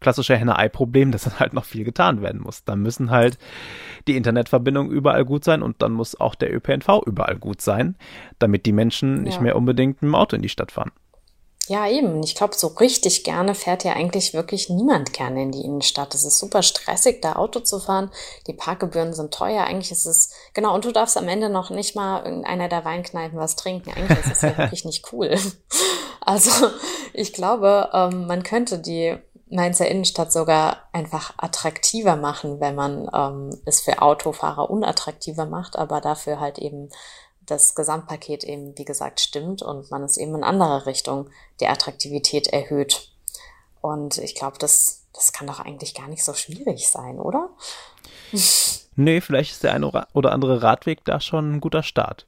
klassische 0.00 0.36
Henne-Ei-Problem, 0.36 1.12
dass 1.12 1.24
dann 1.24 1.38
halt 1.38 1.52
noch 1.52 1.64
viel 1.64 1.84
getan 1.84 2.22
werden 2.22 2.40
muss. 2.40 2.64
Da 2.64 2.76
müssen 2.76 3.10
halt 3.10 3.38
die 4.06 4.16
Internetverbindungen 4.16 4.92
überall 4.92 5.24
gut 5.24 5.44
sein 5.44 5.62
und 5.62 5.82
dann 5.82 5.92
muss 5.92 6.18
auch 6.18 6.34
der 6.34 6.54
ÖPNV 6.54 7.02
überall 7.06 7.36
gut 7.36 7.60
sein, 7.60 7.96
damit 8.38 8.66
die 8.66 8.72
Menschen 8.72 9.16
ja. 9.16 9.22
nicht 9.22 9.40
mehr 9.40 9.56
unbedingt 9.56 10.02
mit 10.02 10.08
dem 10.08 10.14
Auto 10.14 10.36
in 10.36 10.42
die 10.42 10.48
Stadt 10.48 10.72
fahren. 10.72 10.92
Ja, 11.68 11.86
eben. 11.86 12.22
Ich 12.22 12.34
glaube, 12.34 12.54
so 12.56 12.68
richtig 12.68 13.24
gerne 13.24 13.54
fährt 13.54 13.84
ja 13.84 13.92
eigentlich 13.92 14.32
wirklich 14.32 14.70
niemand 14.70 15.12
gerne 15.12 15.42
in 15.42 15.52
die 15.52 15.60
Innenstadt. 15.60 16.14
Es 16.14 16.24
ist 16.24 16.38
super 16.38 16.62
stressig, 16.62 17.20
da 17.20 17.34
Auto 17.34 17.60
zu 17.60 17.78
fahren. 17.78 18.10
Die 18.46 18.54
Parkgebühren 18.54 19.12
sind 19.12 19.34
teuer. 19.34 19.64
Eigentlich 19.64 19.92
ist 19.92 20.06
es, 20.06 20.32
genau, 20.54 20.74
und 20.74 20.86
du 20.86 20.92
darfst 20.92 21.18
am 21.18 21.28
Ende 21.28 21.50
noch 21.50 21.68
nicht 21.68 21.94
mal 21.94 22.20
in 22.20 22.46
einer 22.46 22.70
der 22.70 22.86
Weinkneipen 22.86 23.38
was 23.38 23.54
trinken. 23.54 23.90
Eigentlich 23.90 24.18
ist 24.18 24.32
es 24.32 24.42
ja 24.42 24.56
wirklich 24.58 24.86
nicht 24.86 25.12
cool. 25.12 25.36
Also, 26.20 26.68
ich 27.12 27.32
glaube, 27.32 27.90
ähm, 27.92 28.26
man 28.26 28.42
könnte 28.42 28.78
die 28.78 29.16
Mainzer 29.50 29.88
Innenstadt 29.88 30.32
sogar 30.32 30.88
einfach 30.92 31.34
attraktiver 31.36 32.16
machen, 32.16 32.60
wenn 32.60 32.74
man 32.74 33.08
ähm, 33.14 33.60
es 33.64 33.80
für 33.80 34.02
Autofahrer 34.02 34.70
unattraktiver 34.70 35.46
macht, 35.46 35.76
aber 35.76 36.00
dafür 36.00 36.40
halt 36.40 36.58
eben 36.58 36.90
das 37.46 37.74
Gesamtpaket 37.74 38.44
eben, 38.44 38.76
wie 38.76 38.84
gesagt, 38.84 39.20
stimmt 39.20 39.62
und 39.62 39.90
man 39.90 40.02
es 40.02 40.16
eben 40.18 40.34
in 40.34 40.44
andere 40.44 40.86
Richtung 40.86 41.30
die 41.60 41.66
Attraktivität 41.66 42.48
erhöht. 42.48 43.10
Und 43.80 44.18
ich 44.18 44.34
glaube, 44.34 44.58
das, 44.58 45.06
das 45.14 45.32
kann 45.32 45.46
doch 45.46 45.60
eigentlich 45.60 45.94
gar 45.94 46.08
nicht 46.08 46.24
so 46.24 46.34
schwierig 46.34 46.88
sein, 46.90 47.18
oder? 47.18 47.50
Nee, 48.96 49.20
vielleicht 49.20 49.52
ist 49.52 49.62
der 49.62 49.74
eine 49.74 49.86
oder 49.86 50.32
andere 50.32 50.62
Radweg 50.62 51.04
da 51.04 51.20
schon 51.20 51.54
ein 51.54 51.60
guter 51.60 51.82
Start. 51.82 52.26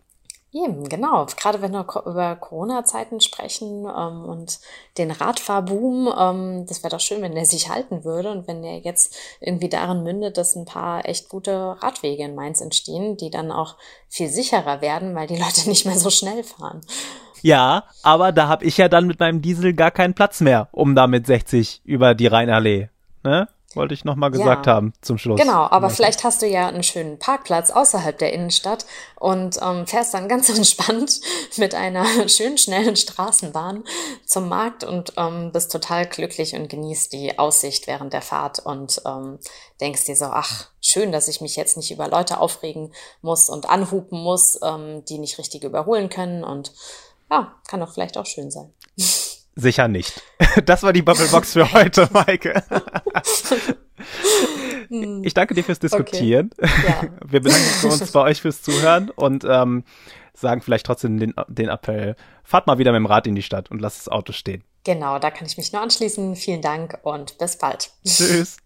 Eben, 0.53 0.89
genau. 0.89 1.27
Gerade 1.37 1.63
wenn 1.63 1.73
wir 1.73 1.87
über 2.07 2.35
Corona-Zeiten 2.35 3.21
sprechen 3.21 3.85
ähm, 3.85 4.25
und 4.25 4.59
den 4.99 5.13
Radfahrboom, 5.13 6.13
ähm, 6.19 6.67
das 6.67 6.83
wäre 6.83 6.91
doch 6.91 7.01
schön, 7.01 7.23
wenn 7.23 7.37
der 7.37 7.47
sich 7.47 7.69
halten 7.69 8.05
würde 8.05 8.33
und 8.33 8.49
wenn 8.49 8.63
der 8.63 8.79
jetzt 8.79 9.17
irgendwie 9.41 9.69
darin 9.69 10.03
mündet, 10.03 10.37
dass 10.37 10.57
ein 10.57 10.65
paar 10.65 11.09
echt 11.09 11.29
gute 11.29 11.77
Radwege 11.81 12.25
in 12.25 12.35
Mainz 12.35 12.61
entstehen, 12.61 13.17
die 13.17 13.31
dann 13.31 13.53
auch 13.53 13.77
viel 14.09 14.29
sicherer 14.29 14.81
werden, 14.81 15.15
weil 15.15 15.29
die 15.29 15.37
Leute 15.41 15.69
nicht 15.69 15.87
mehr 15.87 15.99
so 15.99 16.11
schnell 16.11 16.43
fahren. 16.43 16.81
Ja, 17.43 17.85
aber 18.03 18.33
da 18.33 18.49
habe 18.49 18.65
ich 18.65 18.77
ja 18.77 18.89
dann 18.89 19.07
mit 19.07 19.21
meinem 19.21 19.43
Diesel 19.43 19.73
gar 19.73 19.93
keinen 19.93 20.15
Platz 20.15 20.41
mehr, 20.41 20.69
um 20.73 20.97
da 20.97 21.07
mit 21.07 21.27
60 21.27 21.81
über 21.85 22.15
die 22.15 22.27
Rheinallee. 22.27 22.91
Ne? 23.23 23.49
Wollte 23.75 23.95
ich 23.95 24.05
nochmal 24.05 24.31
gesagt 24.31 24.67
ja. 24.67 24.75
haben 24.75 24.93
zum 25.01 25.17
Schluss. 25.17 25.41
Genau, 25.41 25.69
aber 25.71 25.89
ja. 25.89 25.95
vielleicht 25.95 26.25
hast 26.25 26.43
du 26.43 26.47
ja 26.47 26.67
einen 26.67 26.83
schönen 26.83 27.19
Parkplatz 27.19 27.71
außerhalb 27.71 28.19
der 28.19 28.33
Innenstadt 28.33 28.85
und 29.17 29.59
ähm, 29.63 29.87
fährst 29.87 30.15
dann 30.15 30.29
ganz 30.29 30.49
entspannt 30.57 31.21
mit 31.57 31.75
einer 31.75 32.05
schönen, 32.29 32.59
schnellen 32.59 32.97
Straßenbahn 32.97 33.85
zum 34.27 34.49
Markt 34.49 34.83
und 34.83 35.13
ähm, 35.17 35.53
bist 35.53 35.71
total 35.71 36.07
glücklich 36.07 36.55
und 36.55 36.69
genießt 36.69 37.13
die 37.13 37.39
Aussicht 37.39 37.87
während 37.87 38.13
der 38.13 38.23
Fahrt 38.23 38.59
und 38.59 39.03
ähm, 39.07 39.39
denkst 39.81 40.05
dir 40.05 40.17
so, 40.17 40.27
ach, 40.27 40.69
schön, 40.81 41.13
dass 41.13 41.29
ich 41.29 41.41
mich 41.41 41.57
jetzt 41.57 41.77
nicht 41.77 41.91
über 41.91 42.09
Leute 42.09 42.41
aufregen 42.41 42.93
muss 43.23 43.49
und 43.49 43.69
anhupen 43.69 44.21
muss, 44.21 44.59
ähm, 44.63 45.05
die 45.05 45.19
nicht 45.19 45.39
richtig 45.39 45.65
überholen 45.65 46.09
können 46.09 46.43
und 46.43 46.73
ja, 47.31 47.55
kann 47.69 47.81
doch 47.81 47.93
vielleicht 47.93 48.19
auch 48.19 48.27
schön 48.27 48.51
sein. 48.51 48.73
Sicher 49.55 49.89
nicht. 49.89 50.23
Das 50.65 50.83
war 50.83 50.93
die 50.93 51.03
Bubblebox 51.03 51.53
für 51.53 51.73
heute, 51.73 52.09
Maike. 52.13 52.65
Ich 55.23 55.35
danke 55.35 55.55
dir 55.55 55.63
fürs 55.63 55.79
Diskutieren. 55.79 56.51
Okay. 56.59 56.71
Ja. 56.89 57.03
Wir 57.31 57.41
bedanken 57.41 57.87
uns 57.87 58.11
bei 58.11 58.21
euch 58.21 58.41
fürs 58.41 58.63
Zuhören 58.63 59.11
und 59.11 59.45
ähm, 59.49 59.85
sagen 60.35 60.61
vielleicht 60.61 60.87
trotzdem 60.87 61.21
den, 61.21 61.35
den 61.47 61.69
Appell, 61.69 62.17
fahrt 62.43 62.67
mal 62.67 62.79
wieder 62.79 62.91
mit 62.91 62.99
dem 62.99 63.07
Rad 63.07 63.29
in 63.29 63.37
die 63.37 63.43
Stadt 63.43 63.71
und 63.71 63.81
lasst 63.81 64.01
das 64.01 64.09
Auto 64.09 64.33
stehen. 64.33 64.65
Genau, 64.83 65.21
da 65.21 65.31
kann 65.31 65.47
ich 65.47 65.57
mich 65.57 65.73
nur 65.73 65.83
anschließen. 65.83 66.35
Vielen 66.35 66.63
Dank 66.63 66.99
und 67.03 67.39
bis 67.39 67.57
bald. 67.57 67.91
Tschüss. 68.05 68.57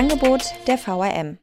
Angebot 0.00 0.54
der 0.66 0.78
VRM. 0.78 1.40